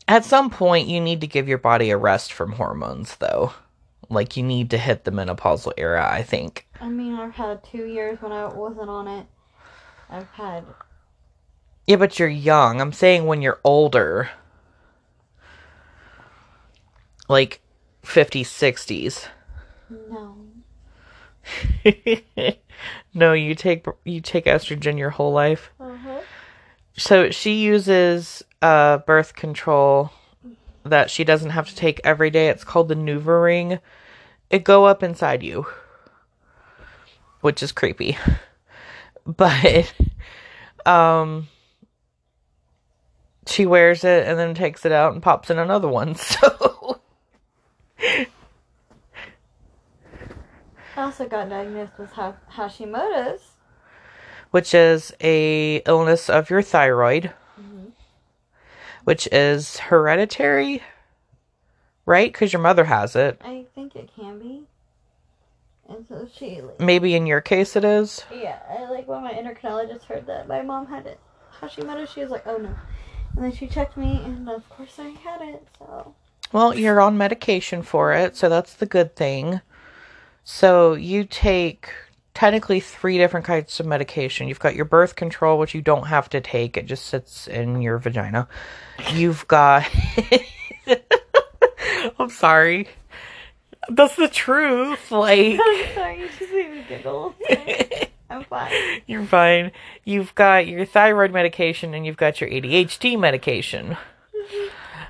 At 0.07 0.23
some 0.23 0.49
point, 0.49 0.87
you 0.87 1.01
need 1.01 1.21
to 1.21 1.27
give 1.27 1.47
your 1.47 1.57
body 1.57 1.89
a 1.89 1.97
rest 1.97 2.31
from 2.31 2.53
hormones, 2.53 3.17
though. 3.17 3.53
Like, 4.09 4.37
you 4.37 4.43
need 4.43 4.69
to 4.69 4.77
hit 4.77 5.03
the 5.03 5.11
menopausal 5.11 5.73
era, 5.77 6.07
I 6.09 6.23
think. 6.23 6.65
I 6.79 6.87
mean, 6.87 7.13
I've 7.13 7.33
had 7.33 7.63
two 7.63 7.85
years 7.85 8.21
when 8.21 8.31
I 8.31 8.45
wasn't 8.45 8.89
on 8.89 9.07
it. 9.07 9.27
I've 10.09 10.29
had. 10.29 10.63
Yeah, 11.85 11.97
but 11.97 12.17
you're 12.17 12.29
young. 12.29 12.79
I'm 12.79 12.93
saying 12.93 13.25
when 13.25 13.41
you're 13.41 13.59
older. 13.65 14.29
Like 17.27 17.59
50s, 18.03 18.45
60s. 18.45 19.27
No. 19.89 20.37
no, 23.13 23.33
you 23.33 23.55
take 23.55 23.85
you 24.03 24.21
take 24.21 24.45
estrogen 24.45 24.97
your 24.97 25.11
whole 25.11 25.31
life. 25.31 25.71
Uh-huh. 25.79 26.21
So 26.97 27.29
she 27.29 27.53
uses 27.53 28.43
uh 28.61 28.97
birth 28.99 29.35
control 29.35 30.11
that 30.83 31.09
she 31.11 31.23
doesn't 31.23 31.51
have 31.51 31.69
to 31.69 31.75
take 31.75 32.01
every 32.03 32.29
day. 32.29 32.49
It's 32.49 32.63
called 32.63 32.87
the 32.87 32.95
NuvaRing. 32.95 33.79
It 34.49 34.63
go 34.63 34.85
up 34.85 35.03
inside 35.03 35.43
you, 35.43 35.67
which 37.41 37.61
is 37.63 37.71
creepy. 37.71 38.17
But 39.25 39.93
um 40.85 41.49
she 43.45 43.65
wears 43.65 44.05
it 44.05 44.25
and 44.25 44.39
then 44.39 44.55
takes 44.55 44.85
it 44.85 44.93
out 44.93 45.11
and 45.11 45.21
pops 45.21 45.49
in 45.49 45.59
another 45.59 45.87
one. 45.87 46.15
So 46.39 47.01
I 50.95 51.03
also 51.03 51.27
got 51.27 51.49
diagnosed 51.49 51.99
with 51.99 52.11
ha- 52.11 52.35
Hashimoto's. 52.51 53.56
Which 54.51 54.73
is 54.73 55.13
a 55.21 55.77
illness 55.85 56.29
of 56.29 56.49
your 56.49 56.61
thyroid, 56.61 57.31
mm-hmm. 57.59 57.89
which 59.03 59.27
is 59.31 59.77
hereditary, 59.77 60.83
right? 62.05 62.31
Because 62.31 62.53
your 62.53 62.61
mother 62.61 62.85
has 62.85 63.15
it. 63.15 63.41
I 63.43 63.65
think 63.75 63.95
it 63.95 64.09
can 64.15 64.39
be. 64.39 64.63
And 65.89 66.05
so 66.07 66.27
she, 66.33 66.61
like, 66.61 66.79
Maybe 66.79 67.15
in 67.15 67.25
your 67.25 67.41
case 67.41 67.75
it 67.75 67.85
is. 67.85 68.25
yeah, 68.33 68.59
I 68.69 68.89
like 68.89 69.07
when 69.07 69.23
my 69.23 69.31
endocrinologist 69.31 70.03
heard 70.03 70.27
that 70.27 70.47
my 70.47 70.61
mom 70.61 70.87
had 70.87 71.05
it. 71.05 71.19
How 71.49 71.67
she 71.67 71.81
met 71.81 71.97
Hashimoto, 71.97 72.13
she 72.13 72.21
was 72.21 72.29
like, 72.29 72.45
oh 72.45 72.57
no. 72.57 72.75
And 73.35 73.45
then 73.45 73.51
she 73.51 73.67
checked 73.67 73.97
me, 73.97 74.21
and 74.23 74.49
of 74.49 74.67
course 74.69 74.99
I 74.99 75.09
had 75.09 75.41
it, 75.41 75.67
so. 75.79 76.13
Well, 76.51 76.75
you're 76.77 77.01
on 77.01 77.17
medication 77.17 77.83
for 77.83 78.13
it, 78.13 78.35
so 78.35 78.49
that's 78.49 78.73
the 78.73 78.85
good 78.85 79.15
thing. 79.15 79.61
So 80.43 80.93
you 80.93 81.23
take 81.23 81.91
technically 82.37 82.79
three 82.79 83.17
different 83.17 83.47
kinds 83.47 83.79
of 83.79 83.87
medication. 83.87 84.47
You've 84.47 84.59
got 84.59 84.75
your 84.75 84.85
birth 84.85 85.15
control, 85.15 85.57
which 85.57 85.73
you 85.73 85.81
don't 85.81 86.05
have 86.05 86.29
to 86.29 86.39
take, 86.39 86.77
it 86.77 86.85
just 86.85 87.07
sits 87.07 87.47
in 87.47 87.81
your 87.81 87.97
vagina. 87.97 88.47
You've 89.11 89.47
got. 89.47 89.89
I'm 92.19 92.29
sorry. 92.29 92.89
That's 93.89 94.15
the 94.15 94.27
truth. 94.27 95.09
Like. 95.09 95.59
I'm 95.65 95.95
sorry, 95.95 96.19
you 96.19 96.29
just 96.37 96.51
made 96.53 96.71
me 96.71 96.85
giggle. 96.87 97.33
I'm 98.29 98.43
fine. 98.43 99.01
You're 99.07 99.25
fine. 99.25 99.71
You've 100.05 100.35
got 100.35 100.67
your 100.67 100.85
thyroid 100.85 101.31
medication 101.31 101.95
and 101.95 102.05
you've 102.05 102.17
got 102.17 102.39
your 102.39 102.51
ADHD 102.51 103.19
medication. 103.19 103.97
Mm-hmm. 104.35 104.67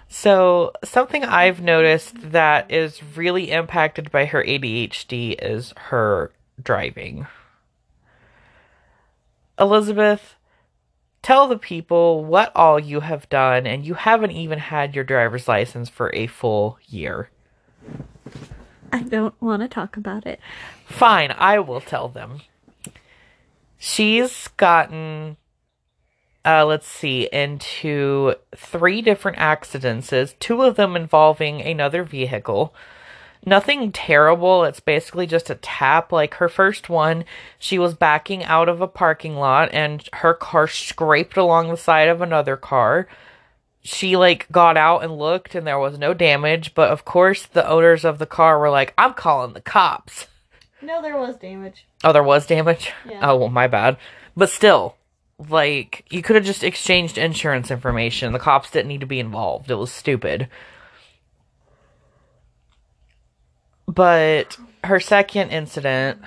So, 0.07 0.71
something 0.85 1.25
I've 1.25 1.59
noticed 1.59 2.31
that 2.31 2.71
is 2.71 3.01
really 3.17 3.51
impacted 3.51 4.11
by 4.11 4.23
her 4.23 4.41
ADHD 4.41 5.35
is 5.37 5.73
her 5.75 6.31
driving. 6.62 7.28
Elizabeth, 9.60 10.36
tell 11.22 11.48
the 11.48 11.58
people 11.58 12.24
what 12.24 12.56
all 12.56 12.80
you 12.80 13.00
have 13.02 13.28
done, 13.30 13.65
and 13.65 13.86
you 13.86 13.96
haven't 13.96 14.32
even 14.32 14.60
had 14.60 14.96
your 14.96 15.04
driver's 15.04 15.48
license 15.48 15.89
for 15.89 16.13
a 16.13 16.28
full 16.28 16.78
year. 16.88 17.30
I 18.91 19.02
don't 19.02 19.39
want 19.41 19.62
to 19.62 19.67
talk 19.67 19.98
about 19.98 20.26
it. 20.26 20.39
Fine, 20.86 21.34
I 21.38 21.60
will 21.60 21.82
tell 21.82 22.08
them. 22.08 22.41
She's 23.78 24.48
gotten, 24.50 25.38
uh, 26.46 26.65
let's 26.65 26.88
see, 26.88 27.28
into 27.32 28.36
three 28.56 29.02
different 29.02 29.38
accidents, 29.38 30.13
two 30.39 30.62
of 30.63 30.76
them 30.76 30.96
involving 30.96 31.62
another 31.62 32.04
vehicle. 32.04 32.74
Nothing 33.47 33.93
terrible. 33.93 34.65
It's 34.65 34.81
basically 34.81 35.25
just 35.25 35.49
a 35.49 35.55
tap. 35.55 36.12
Like 36.12 36.33
her 36.33 36.49
first 36.49 36.89
one, 36.89 37.23
she 37.57 37.79
was 37.79 37.93
backing 37.93 38.43
out 38.43 38.67
of 38.67 38.81
a 38.81 38.88
parking 38.89 39.38
lot 39.38 39.69
and 39.71 40.05
her 40.12 40.33
car 40.33 40.67
scraped 40.67 41.38
along 41.38 41.69
the 41.69 41.77
side 41.77 42.10
of 42.10 42.21
another 42.21 42.57
car. 42.57 43.07
She 43.81 44.17
like 44.17 44.51
got 44.51 44.75
out 44.75 45.01
and 45.01 45.17
looked 45.17 45.55
and 45.55 45.65
there 45.65 45.79
was 45.79 45.97
no 45.97 46.13
damage, 46.13 46.75
but 46.75 46.89
of 46.89 47.05
course 47.05 47.45
the 47.45 47.65
owners 47.65 48.03
of 48.03 48.19
the 48.19 48.25
car 48.25 48.60
were 48.60 48.69
like, 48.69 48.93
I'm 48.97 49.13
calling 49.13 49.53
the 49.53 49.62
cops. 49.62 50.27
No, 50.81 51.01
there 51.01 51.15
was 51.17 51.38
damage. 51.38 51.86
Oh, 52.03 52.12
there 52.12 52.23
was 52.23 52.45
damage? 52.47 52.91
Yeah. 53.10 53.19
Oh, 53.21 53.38
well, 53.38 53.49
my 53.49 53.67
bad. 53.67 53.95
But 54.36 54.49
still, 54.49 54.97
Like, 55.49 56.03
you 56.10 56.21
could 56.23 56.36
have 56.36 56.45
just 56.45 56.63
exchanged 56.63 57.17
insurance 57.17 57.69
information. 57.69 58.33
The 58.33 58.39
cops 58.39 58.71
didn't 58.71 58.88
need 58.88 59.01
to 59.01 59.05
be 59.07 59.19
involved. 59.19 59.69
It 59.69 59.75
was 59.75 59.91
stupid. 59.91 60.49
But 63.88 64.58
her 64.84 65.00
second 65.00 65.50
incident, 65.50 66.19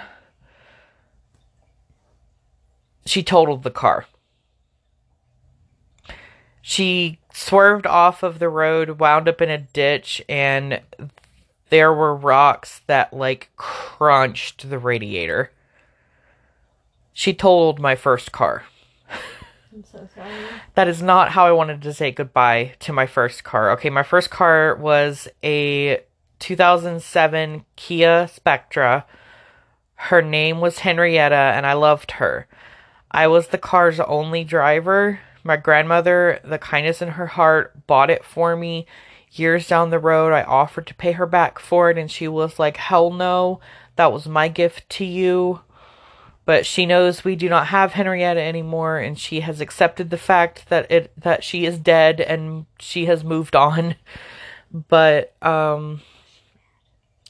she 3.04 3.22
totaled 3.22 3.62
the 3.62 3.70
car. 3.70 4.06
She 6.62 7.18
swerved 7.32 7.86
off 7.86 8.22
of 8.22 8.38
the 8.38 8.48
road, 8.48 8.98
wound 8.98 9.28
up 9.28 9.40
in 9.42 9.50
a 9.50 9.58
ditch, 9.58 10.22
and 10.28 10.80
there 11.68 11.92
were 11.92 12.14
rocks 12.14 12.80
that 12.86 13.12
like 13.12 13.50
crunched 13.56 14.68
the 14.68 14.78
radiator. 14.78 15.52
She 17.12 17.34
totaled 17.34 17.78
my 17.80 17.94
first 17.94 18.32
car. 18.32 18.64
I'm 19.72 19.84
so 19.84 20.08
sorry. 20.14 20.30
That 20.74 20.88
is 20.88 21.00
not 21.02 21.30
how 21.30 21.46
I 21.46 21.52
wanted 21.52 21.82
to 21.82 21.94
say 21.94 22.10
goodbye 22.10 22.74
to 22.80 22.92
my 22.92 23.06
first 23.06 23.44
car. 23.44 23.70
Okay, 23.72 23.90
my 23.90 24.02
first 24.02 24.30
car 24.30 24.74
was 24.74 25.28
a 25.44 26.00
2007 26.40 27.64
Kia 27.76 28.26
Spectra. 28.26 29.06
Her 29.94 30.22
name 30.22 30.60
was 30.60 30.80
Henrietta, 30.80 31.34
and 31.34 31.66
I 31.66 31.74
loved 31.74 32.12
her. 32.12 32.48
I 33.10 33.26
was 33.26 33.48
the 33.48 33.58
car's 33.58 34.00
only 34.00 34.44
driver. 34.44 35.20
My 35.44 35.56
grandmother, 35.56 36.40
the 36.42 36.58
kindness 36.58 37.02
in 37.02 37.08
her 37.08 37.26
heart, 37.26 37.86
bought 37.86 38.10
it 38.10 38.24
for 38.24 38.56
me. 38.56 38.86
Years 39.32 39.68
down 39.68 39.90
the 39.90 39.98
road, 39.98 40.32
I 40.32 40.42
offered 40.42 40.86
to 40.88 40.94
pay 40.94 41.12
her 41.12 41.26
back 41.26 41.58
for 41.58 41.90
it, 41.90 41.98
and 41.98 42.10
she 42.10 42.26
was 42.26 42.58
like, 42.58 42.76
Hell 42.76 43.10
no, 43.10 43.60
that 43.96 44.12
was 44.12 44.26
my 44.26 44.48
gift 44.48 44.88
to 44.90 45.04
you. 45.04 45.60
But 46.46 46.66
she 46.66 46.86
knows 46.86 47.22
we 47.22 47.36
do 47.36 47.48
not 47.48 47.68
have 47.68 47.92
Henrietta 47.92 48.40
anymore, 48.40 48.98
and 48.98 49.18
she 49.18 49.40
has 49.40 49.60
accepted 49.60 50.10
the 50.10 50.18
fact 50.18 50.68
that 50.68 50.90
it 50.90 51.12
that 51.16 51.44
she 51.44 51.64
is 51.64 51.78
dead 51.78 52.20
and 52.20 52.66
she 52.78 53.06
has 53.06 53.22
moved 53.22 53.54
on. 53.54 53.96
But 54.72 55.34
um 55.42 56.00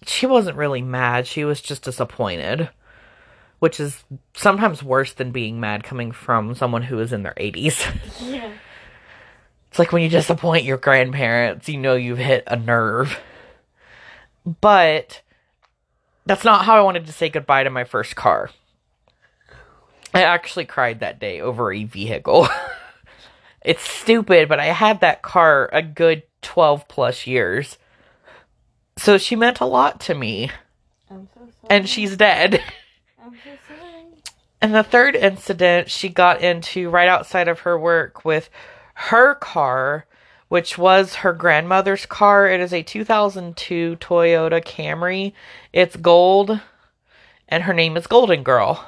she 0.06 0.26
wasn't 0.26 0.56
really 0.56 0.82
mad, 0.82 1.26
she 1.26 1.44
was 1.44 1.60
just 1.60 1.82
disappointed 1.82 2.68
which 3.60 3.78
is 3.78 4.04
sometimes 4.34 4.82
worse 4.82 5.12
than 5.12 5.30
being 5.30 5.60
mad 5.60 5.84
coming 5.84 6.10
from 6.10 6.54
someone 6.54 6.82
who 6.82 6.98
is 6.98 7.12
in 7.12 7.22
their 7.22 7.34
80s. 7.34 7.86
Yeah. 8.20 8.52
It's 9.68 9.78
like 9.78 9.92
when 9.92 10.02
you 10.02 10.08
disappoint 10.08 10.64
your 10.64 10.78
grandparents, 10.78 11.68
you 11.68 11.78
know 11.78 11.94
you've 11.94 12.18
hit 12.18 12.42
a 12.48 12.56
nerve. 12.56 13.20
But 14.60 15.22
that's 16.26 16.42
not 16.44 16.64
how 16.64 16.74
I 16.76 16.80
wanted 16.80 17.06
to 17.06 17.12
say 17.12 17.28
goodbye 17.28 17.62
to 17.62 17.70
my 17.70 17.84
first 17.84 18.16
car. 18.16 18.50
I 20.12 20.22
actually 20.22 20.64
cried 20.64 20.98
that 21.00 21.20
day 21.20 21.40
over 21.40 21.72
a 21.72 21.84
vehicle. 21.84 22.48
it's 23.64 23.88
stupid, 23.88 24.48
but 24.48 24.58
I 24.58 24.66
had 24.66 25.02
that 25.02 25.22
car 25.22 25.70
a 25.72 25.82
good 25.82 26.24
12 26.42 26.88
plus 26.88 27.28
years. 27.28 27.78
So 29.00 29.16
she 29.16 29.34
meant 29.34 29.60
a 29.60 29.64
lot 29.64 29.98
to 30.00 30.14
me. 30.14 30.50
I'm 31.10 31.26
so 31.32 31.40
sorry. 31.40 31.70
And 31.70 31.88
she's 31.88 32.18
dead. 32.18 32.62
I'm 33.24 33.32
so 33.32 33.50
sorry. 33.66 34.04
And 34.60 34.74
the 34.74 34.82
third 34.82 35.16
incident 35.16 35.90
she 35.90 36.10
got 36.10 36.42
into 36.42 36.90
right 36.90 37.08
outside 37.08 37.48
of 37.48 37.60
her 37.60 37.78
work 37.78 38.26
with 38.26 38.50
her 38.92 39.36
car, 39.36 40.04
which 40.48 40.76
was 40.76 41.14
her 41.14 41.32
grandmother's 41.32 42.04
car. 42.04 42.46
It 42.46 42.60
is 42.60 42.74
a 42.74 42.82
2002 42.82 43.96
Toyota 43.96 44.62
Camry. 44.62 45.32
It's 45.72 45.96
gold, 45.96 46.60
and 47.48 47.62
her 47.62 47.72
name 47.72 47.96
is 47.96 48.06
Golden 48.06 48.42
Girl. 48.42 48.86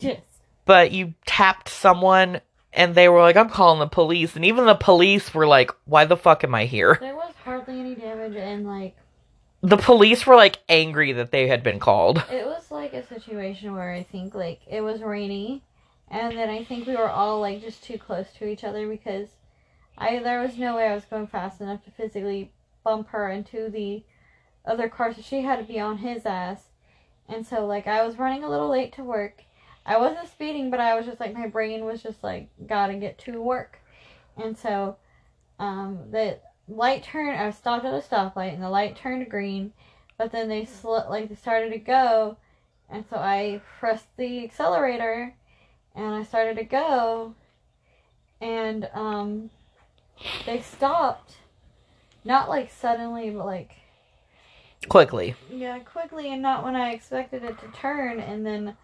Yes. 0.00 0.22
But 0.64 0.90
you 0.90 1.14
tapped 1.24 1.68
someone, 1.68 2.40
and 2.74 2.94
they 2.94 3.08
were 3.08 3.20
like, 3.20 3.36
I'm 3.36 3.48
calling 3.50 3.78
the 3.80 3.86
police. 3.86 4.36
And 4.36 4.44
even 4.44 4.66
the 4.66 4.74
police 4.74 5.32
were 5.32 5.46
like, 5.46 5.70
Why 5.84 6.04
the 6.04 6.16
fuck 6.16 6.44
am 6.44 6.54
I 6.54 6.66
here? 6.66 6.98
There 7.00 7.14
was 7.14 7.32
hardly 7.44 7.80
any 7.80 7.94
damage, 7.94 8.36
and 8.36 8.66
like 8.66 8.96
The 9.62 9.76
police 9.76 10.26
were 10.26 10.36
like 10.36 10.58
angry 10.68 11.12
that 11.12 11.30
they 11.30 11.48
had 11.48 11.62
been 11.62 11.78
called. 11.78 12.24
it 12.30 12.44
was 12.46 12.70
like 12.70 12.92
a 12.92 13.06
situation 13.06 13.72
where 13.74 13.92
I 13.92 14.02
think 14.02 14.34
like 14.34 14.60
it 14.66 14.80
was 14.80 15.00
rainy, 15.02 15.62
and 16.10 16.36
then 16.36 16.50
I 16.50 16.64
think 16.64 16.86
we 16.86 16.96
were 16.96 17.10
all 17.10 17.40
like 17.40 17.60
just 17.60 17.82
too 17.84 17.98
close 17.98 18.26
to 18.38 18.46
each 18.46 18.64
other 18.64 18.88
because 18.88 19.28
I 19.96 20.18
there 20.18 20.40
was 20.42 20.56
no 20.58 20.76
way 20.76 20.88
I 20.88 20.94
was 20.94 21.04
going 21.04 21.26
fast 21.28 21.60
enough 21.60 21.84
to 21.84 21.90
physically 21.90 22.50
bump 22.82 23.08
her 23.08 23.30
into 23.30 23.68
the 23.70 24.02
other 24.66 24.88
car, 24.88 25.14
so 25.14 25.22
she 25.22 25.42
had 25.42 25.56
to 25.58 25.64
be 25.64 25.78
on 25.78 25.98
his 25.98 26.26
ass, 26.26 26.68
and 27.28 27.46
so 27.46 27.64
like 27.66 27.86
I 27.86 28.04
was 28.04 28.18
running 28.18 28.42
a 28.44 28.50
little 28.50 28.68
late 28.68 28.92
to 28.94 29.04
work. 29.04 29.44
I 29.86 29.98
wasn't 29.98 30.28
speeding, 30.28 30.70
but 30.70 30.80
I 30.80 30.94
was 30.94 31.06
just 31.06 31.20
like 31.20 31.34
my 31.34 31.46
brain 31.46 31.84
was 31.84 32.02
just 32.02 32.22
like 32.22 32.48
gotta 32.66 32.94
get 32.94 33.18
to 33.20 33.40
work, 33.42 33.78
and 34.36 34.56
so 34.56 34.96
um 35.58 36.10
the 36.10 36.38
light 36.68 37.02
turned. 37.02 37.38
I 37.38 37.50
stopped 37.50 37.84
at 37.84 37.92
a 37.94 37.98
stoplight, 37.98 38.54
and 38.54 38.62
the 38.62 38.70
light 38.70 38.96
turned 38.96 39.28
green, 39.28 39.72
but 40.16 40.32
then 40.32 40.48
they 40.48 40.64
sl- 40.64 41.08
like 41.10 41.28
they 41.28 41.34
started 41.34 41.70
to 41.70 41.78
go, 41.78 42.36
and 42.88 43.04
so 43.08 43.16
I 43.16 43.60
pressed 43.78 44.16
the 44.16 44.44
accelerator, 44.44 45.34
and 45.94 46.14
I 46.14 46.22
started 46.22 46.56
to 46.56 46.64
go, 46.64 47.34
and 48.40 48.88
um, 48.94 49.50
they 50.46 50.60
stopped, 50.60 51.36
not 52.24 52.48
like 52.48 52.70
suddenly, 52.70 53.30
but 53.30 53.44
like 53.44 53.72
Quickly. 54.88 55.34
yeah, 55.50 55.78
quickly, 55.78 56.32
and 56.32 56.42
not 56.42 56.64
when 56.64 56.76
I 56.76 56.92
expected 56.92 57.42
it 57.44 57.58
to 57.60 57.68
turn, 57.68 58.20
and 58.20 58.44
then 58.46 58.76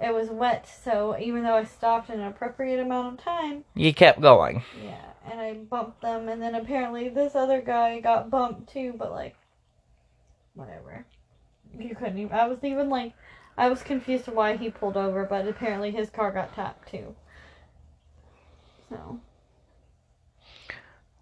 it 0.00 0.12
was 0.14 0.28
wet. 0.28 0.68
So 0.84 1.16
even 1.18 1.42
though 1.42 1.56
I 1.56 1.64
stopped 1.64 2.10
in 2.10 2.20
an 2.20 2.26
appropriate 2.26 2.80
amount 2.80 3.18
of 3.18 3.24
time, 3.24 3.64
You 3.74 3.92
kept 3.94 4.20
going. 4.20 4.62
yeah, 4.82 5.10
and 5.30 5.40
I 5.40 5.54
bumped 5.54 6.02
them, 6.02 6.28
and 6.28 6.40
then 6.42 6.54
apparently 6.54 7.08
this 7.08 7.34
other 7.34 7.60
guy 7.60 8.00
got 8.00 8.30
bumped 8.30 8.72
too, 8.72 8.94
but 8.96 9.10
like, 9.10 9.36
whatever. 10.54 11.04
You 11.78 11.94
couldn't 11.94 12.18
even. 12.18 12.32
I 12.36 12.46
was 12.46 12.58
even 12.62 12.88
like, 12.88 13.12
I 13.58 13.68
was 13.68 13.82
confused 13.82 14.28
why 14.28 14.56
he 14.56 14.70
pulled 14.70 14.96
over, 14.96 15.24
but 15.24 15.46
apparently 15.46 15.90
his 15.90 16.10
car 16.10 16.30
got 16.30 16.54
tapped 16.54 16.88
too. 16.88 17.14
So 18.88 19.20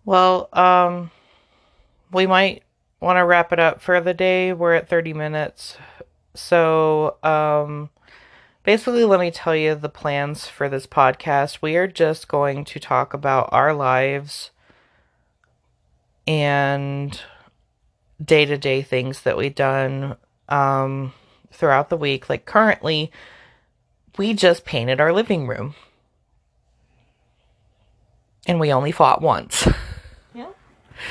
Well, 0.04 0.48
um, 0.52 1.10
we 2.12 2.26
might 2.26 2.62
want 3.00 3.16
to 3.16 3.24
wrap 3.24 3.52
it 3.52 3.58
up 3.58 3.80
for 3.80 4.00
the 4.00 4.14
day. 4.14 4.52
We're 4.52 4.74
at 4.74 4.88
30 4.88 5.12
minutes. 5.14 5.76
So, 6.34 7.16
um, 7.22 7.90
basically, 8.64 9.04
let 9.04 9.20
me 9.20 9.30
tell 9.30 9.54
you 9.54 9.74
the 9.74 9.88
plans 9.88 10.48
for 10.48 10.68
this 10.68 10.86
podcast. 10.86 11.58
We 11.62 11.76
are 11.76 11.86
just 11.86 12.26
going 12.26 12.64
to 12.64 12.80
talk 12.80 13.14
about 13.14 13.48
our 13.52 13.72
lives 13.72 14.50
and 16.26 17.20
day 18.22 18.44
to 18.46 18.56
day 18.56 18.82
things 18.82 19.22
that 19.22 19.36
we've 19.36 19.54
done, 19.54 20.16
um, 20.48 21.12
throughout 21.52 21.90
the 21.90 21.96
week. 21.96 22.28
Like, 22.28 22.46
currently, 22.46 23.12
we 24.16 24.34
just 24.34 24.64
painted 24.64 25.00
our 25.00 25.12
living 25.12 25.46
room. 25.46 25.74
And 28.46 28.60
we 28.60 28.72
only 28.72 28.92
fought 28.92 29.22
once. 29.22 29.66
yeah, 30.34 30.50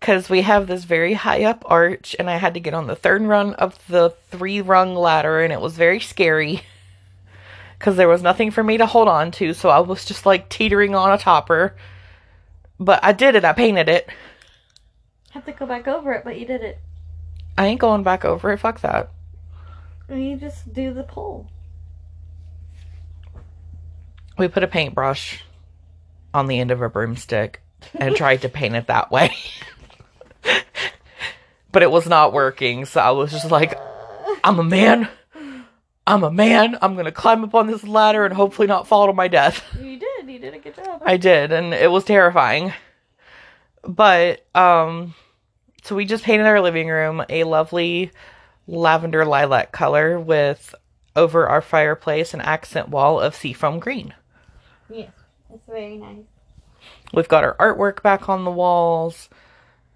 because 0.03 0.29
we 0.29 0.41
have 0.41 0.67
this 0.67 0.83
very 0.83 1.13
high 1.13 1.45
up 1.45 1.63
arch 1.65 2.13
and 2.19 2.29
i 2.29 2.35
had 2.35 2.55
to 2.55 2.59
get 2.59 2.73
on 2.73 2.87
the 2.87 2.95
third 2.95 3.21
rung 3.21 3.53
of 3.53 3.79
the 3.87 4.09
three 4.29 4.59
rung 4.59 4.93
ladder 4.95 5.39
and 5.39 5.53
it 5.53 5.61
was 5.61 5.77
very 5.77 6.01
scary 6.01 6.61
because 7.79 7.95
there 7.95 8.09
was 8.09 8.21
nothing 8.21 8.51
for 8.51 8.61
me 8.61 8.75
to 8.75 8.85
hold 8.85 9.07
on 9.07 9.31
to 9.31 9.53
so 9.53 9.69
i 9.69 9.79
was 9.79 10.03
just 10.03 10.25
like 10.25 10.49
teetering 10.49 10.93
on 10.93 11.13
a 11.13 11.17
topper. 11.17 11.73
But 12.79 13.01
i 13.01 13.13
did 13.13 13.35
it. 13.35 13.45
I 13.45 13.53
painted 13.53 13.87
it. 13.87 14.09
Have 15.29 15.45
to 15.45 15.53
go 15.53 15.65
back 15.65 15.87
over 15.87 16.11
it, 16.11 16.25
but 16.25 16.37
you 16.37 16.45
did 16.45 16.63
it. 16.63 16.79
i 17.57 17.65
ain't 17.65 17.79
going 17.79 18.03
back 18.03 18.25
over 18.25 18.51
it. 18.51 18.57
Fuck 18.57 18.81
that. 18.81 19.09
You 20.09 20.35
just 20.35 20.73
do 20.73 20.93
the 20.93 21.03
pull. 21.03 21.49
we 24.37 24.49
put 24.49 24.63
a 24.63 24.67
paintbrush 24.67 25.45
on 26.33 26.47
the 26.47 26.59
end 26.59 26.71
of 26.71 26.81
a 26.81 26.89
broomstick 26.89 27.61
and 27.95 28.15
tried 28.17 28.41
to 28.41 28.49
paint 28.49 28.75
it 28.75 28.87
that 28.87 29.09
way 29.11 29.33
but 31.73 31.83
it 31.83 31.91
was 31.91 32.07
not 32.07 32.31
working 32.31 32.85
so 32.85 33.01
i 33.01 33.11
was 33.11 33.31
just 33.31 33.51
like 33.51 33.77
i'm 34.45 34.59
a 34.59 34.63
man 34.63 35.09
i'm 36.07 36.23
a 36.23 36.31
man 36.31 36.77
i'm 36.81 36.95
gonna 36.95 37.11
climb 37.11 37.43
up 37.43 37.53
on 37.53 37.67
this 37.67 37.83
ladder 37.83 38.23
and 38.25 38.33
hopefully 38.33 38.67
not 38.67 38.87
fall 38.87 39.07
to 39.07 39.13
my 39.13 39.27
death 39.27 39.61
You 39.81 39.99
did. 39.99 40.29
You 40.29 40.39
did 40.39 40.53
a 40.53 40.59
good 40.59 40.75
job. 40.75 41.01
i 41.05 41.17
did 41.17 41.51
and 41.51 41.73
it 41.73 41.91
was 41.91 42.05
terrifying 42.05 42.71
but 43.83 44.45
um 44.55 45.13
so 45.83 45.95
we 45.95 46.05
just 46.05 46.23
painted 46.23 46.47
our 46.47 46.61
living 46.61 46.87
room 46.87 47.23
a 47.29 47.43
lovely 47.43 48.11
lavender 48.67 49.25
lilac 49.25 49.71
color 49.73 50.17
with 50.19 50.73
over 51.15 51.47
our 51.47 51.61
fireplace 51.61 52.33
an 52.33 52.41
accent 52.41 52.87
wall 52.89 53.19
of 53.19 53.35
seafoam 53.35 53.79
green 53.79 54.13
yes, 54.89 55.11
it's 55.53 55.65
very 55.67 55.97
nice. 55.97 56.23
We've 57.13 57.27
got 57.27 57.43
our 57.43 57.55
artwork 57.57 58.01
back 58.03 58.27
on 58.29 58.43
the 58.43 58.51
walls, 58.51 59.29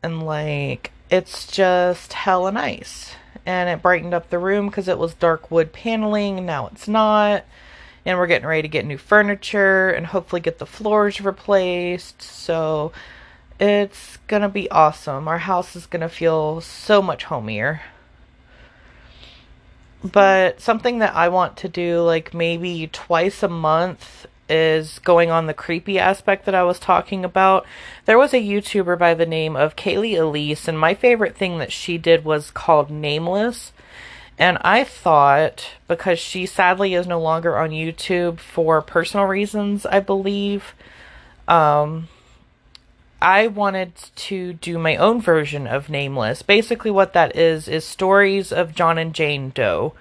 and 0.04 0.24
like 0.24 0.92
it's 1.10 1.48
just 1.48 2.14
hella 2.14 2.52
nice. 2.52 3.16
and 3.46 3.70
it 3.70 3.82
brightened 3.82 4.14
up 4.14 4.30
the 4.30 4.38
room 4.38 4.68
because 4.68 4.90
it 4.90 4.98
was 4.98 5.14
dark 5.14 5.50
wood 5.50 5.72
paneling. 5.72 6.46
Now 6.46 6.68
it's 6.68 6.88
not. 6.88 7.46
And 8.06 8.18
we're 8.18 8.28
getting 8.28 8.48
ready 8.48 8.62
to 8.64 8.68
get 8.68 8.86
new 8.86 8.98
furniture 8.98 9.90
and 9.90 10.06
hopefully 10.08 10.42
get 10.42 10.60
the 10.60 10.66
floors 10.66 11.22
replaced. 11.22 12.22
So 12.22 12.92
it's 13.60 14.18
gonna 14.28 14.50
be 14.50 14.70
awesome. 14.70 15.28
Our 15.28 15.40
house 15.40 15.76
is 15.76 15.86
gonna 15.86 16.10
feel 16.10 16.62
so 16.62 17.02
much 17.02 17.24
homier. 17.26 17.82
But 20.04 20.62
something 20.62 21.00
that 21.00 21.16
I 21.16 21.30
want 21.30 21.58
to 21.58 21.70
do, 21.70 22.02
like 22.02 22.34
maybe 22.34 22.88
twice 22.92 23.44
a 23.44 23.48
month, 23.48 24.28
is 24.50 25.00
going 25.00 25.30
on 25.30 25.46
the 25.46 25.54
creepy 25.54 26.00
aspect 26.00 26.46
that 26.46 26.56
I 26.56 26.64
was 26.64 26.80
talking 26.80 27.26
about. 27.26 27.66
There 28.06 28.18
was 28.18 28.34
a 28.34 28.38
YouTuber 28.38 28.98
by 28.98 29.14
the 29.14 29.26
name 29.26 29.56
of 29.56 29.76
Kaylee 29.76 30.18
Elise, 30.18 30.68
and 30.68 30.80
my 30.80 30.94
favorite 30.94 31.36
thing 31.36 31.58
that 31.58 31.72
she 31.72 31.98
did 31.98 32.24
was 32.24 32.52
called 32.52 32.90
Nameless. 32.90 33.72
And 34.40 34.58
I 34.62 34.84
thought, 34.84 35.72
because 35.88 36.20
she 36.20 36.46
sadly 36.46 36.94
is 36.94 37.08
no 37.08 37.20
longer 37.20 37.58
on 37.58 37.72
YouTube 37.72 38.40
for 38.40 38.82
personal 38.82 39.26
reasons, 39.26 39.86
I 39.86 40.00
believe, 40.00 40.76
um, 41.48 42.08
I 43.20 43.48
wanted 43.48 43.94
to 43.96 44.54
do 44.54 44.78
my 44.78 44.96
own 44.96 45.22
version 45.22 45.66
of 45.66 45.90
Nameless. 45.90 46.44
Basically, 46.44 46.92
what 46.92 47.14
that 47.14 47.36
is, 47.36 47.68
is 47.68 47.84
stories 47.84 48.52
of 48.52 48.76
John 48.76 49.00
and 49.00 49.14
Jane 49.14 49.50
Doe. 49.50 49.94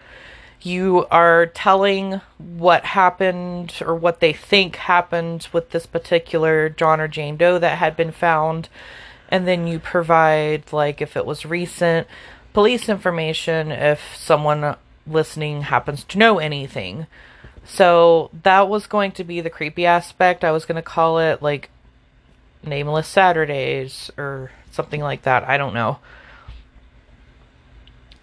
You 0.62 1.06
are 1.10 1.46
telling 1.46 2.20
what 2.38 2.84
happened 2.84 3.74
or 3.80 3.94
what 3.94 4.20
they 4.20 4.32
think 4.32 4.76
happened 4.76 5.48
with 5.52 5.70
this 5.70 5.86
particular 5.86 6.68
John 6.68 7.00
or 7.00 7.08
Jane 7.08 7.36
Doe 7.36 7.58
that 7.58 7.78
had 7.78 7.96
been 7.96 8.12
found. 8.12 8.68
And 9.28 9.46
then 9.46 9.66
you 9.66 9.78
provide, 9.78 10.72
like, 10.72 11.00
if 11.00 11.16
it 11.16 11.26
was 11.26 11.44
recent, 11.46 12.06
police 12.52 12.88
information 12.88 13.70
if 13.70 14.00
someone 14.16 14.76
listening 15.06 15.62
happens 15.62 16.04
to 16.04 16.18
know 16.18 16.38
anything. 16.38 17.06
So 17.64 18.30
that 18.42 18.68
was 18.68 18.86
going 18.86 19.12
to 19.12 19.24
be 19.24 19.40
the 19.40 19.50
creepy 19.50 19.86
aspect. 19.86 20.44
I 20.44 20.52
was 20.52 20.64
going 20.64 20.76
to 20.76 20.82
call 20.82 21.18
it, 21.18 21.42
like, 21.42 21.70
Nameless 22.64 23.06
Saturdays 23.06 24.10
or 24.16 24.50
something 24.72 25.00
like 25.00 25.22
that. 25.22 25.44
I 25.44 25.56
don't 25.58 25.74
know. 25.74 25.98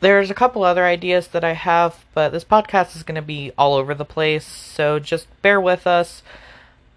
There's 0.04 0.30
a 0.30 0.34
couple 0.34 0.66
other 0.66 0.84
ideas 0.84 1.30
that 1.30 1.45
I 1.45 1.54
have, 1.54 2.04
but 2.14 2.34
this 2.34 2.43
podcast 2.43 2.93
is 2.97 3.04
going 3.04 3.16
to 3.16 3.22
be 3.22 3.54
all 3.58 3.74
over 3.74 3.93
the 3.93 4.04
place, 4.04 4.43
so 4.45 4.99
just 4.99 5.28
bear 5.41 5.62
with 5.62 5.88
us. 5.88 6.24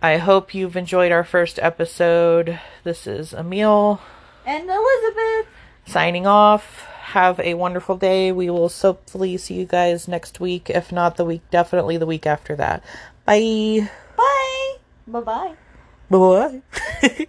I 0.03 0.17
hope 0.17 0.55
you've 0.55 0.77
enjoyed 0.77 1.13
our 1.13 1.23
first 1.23 1.61
episode. 1.63 2.59
This 2.83 3.07
is 3.07 3.33
Emil. 3.33 4.01
And 4.45 4.69
Elizabeth. 4.69 5.47
Signing 5.87 6.27
off. 6.27 6.81
Have 7.13 7.39
a 7.39 7.55
wonderful 7.55 7.97
day. 7.97 8.33
We 8.33 8.51
will 8.51 8.69
hopefully 8.69 9.37
see 9.37 9.55
you 9.55 9.67
guys 9.67 10.09
next 10.09 10.41
week. 10.41 10.69
If 10.69 10.91
not 10.91 11.17
the 11.17 11.25
week, 11.25 11.43
definitely 11.53 11.99
the 11.99 12.07
week 12.07 12.27
after 12.27 12.57
that. 12.57 12.83
Bye. 13.25 13.89
Bye. 14.17 14.77
Bye 15.07 15.21
bye. 15.21 15.55
Bye. 16.11 16.63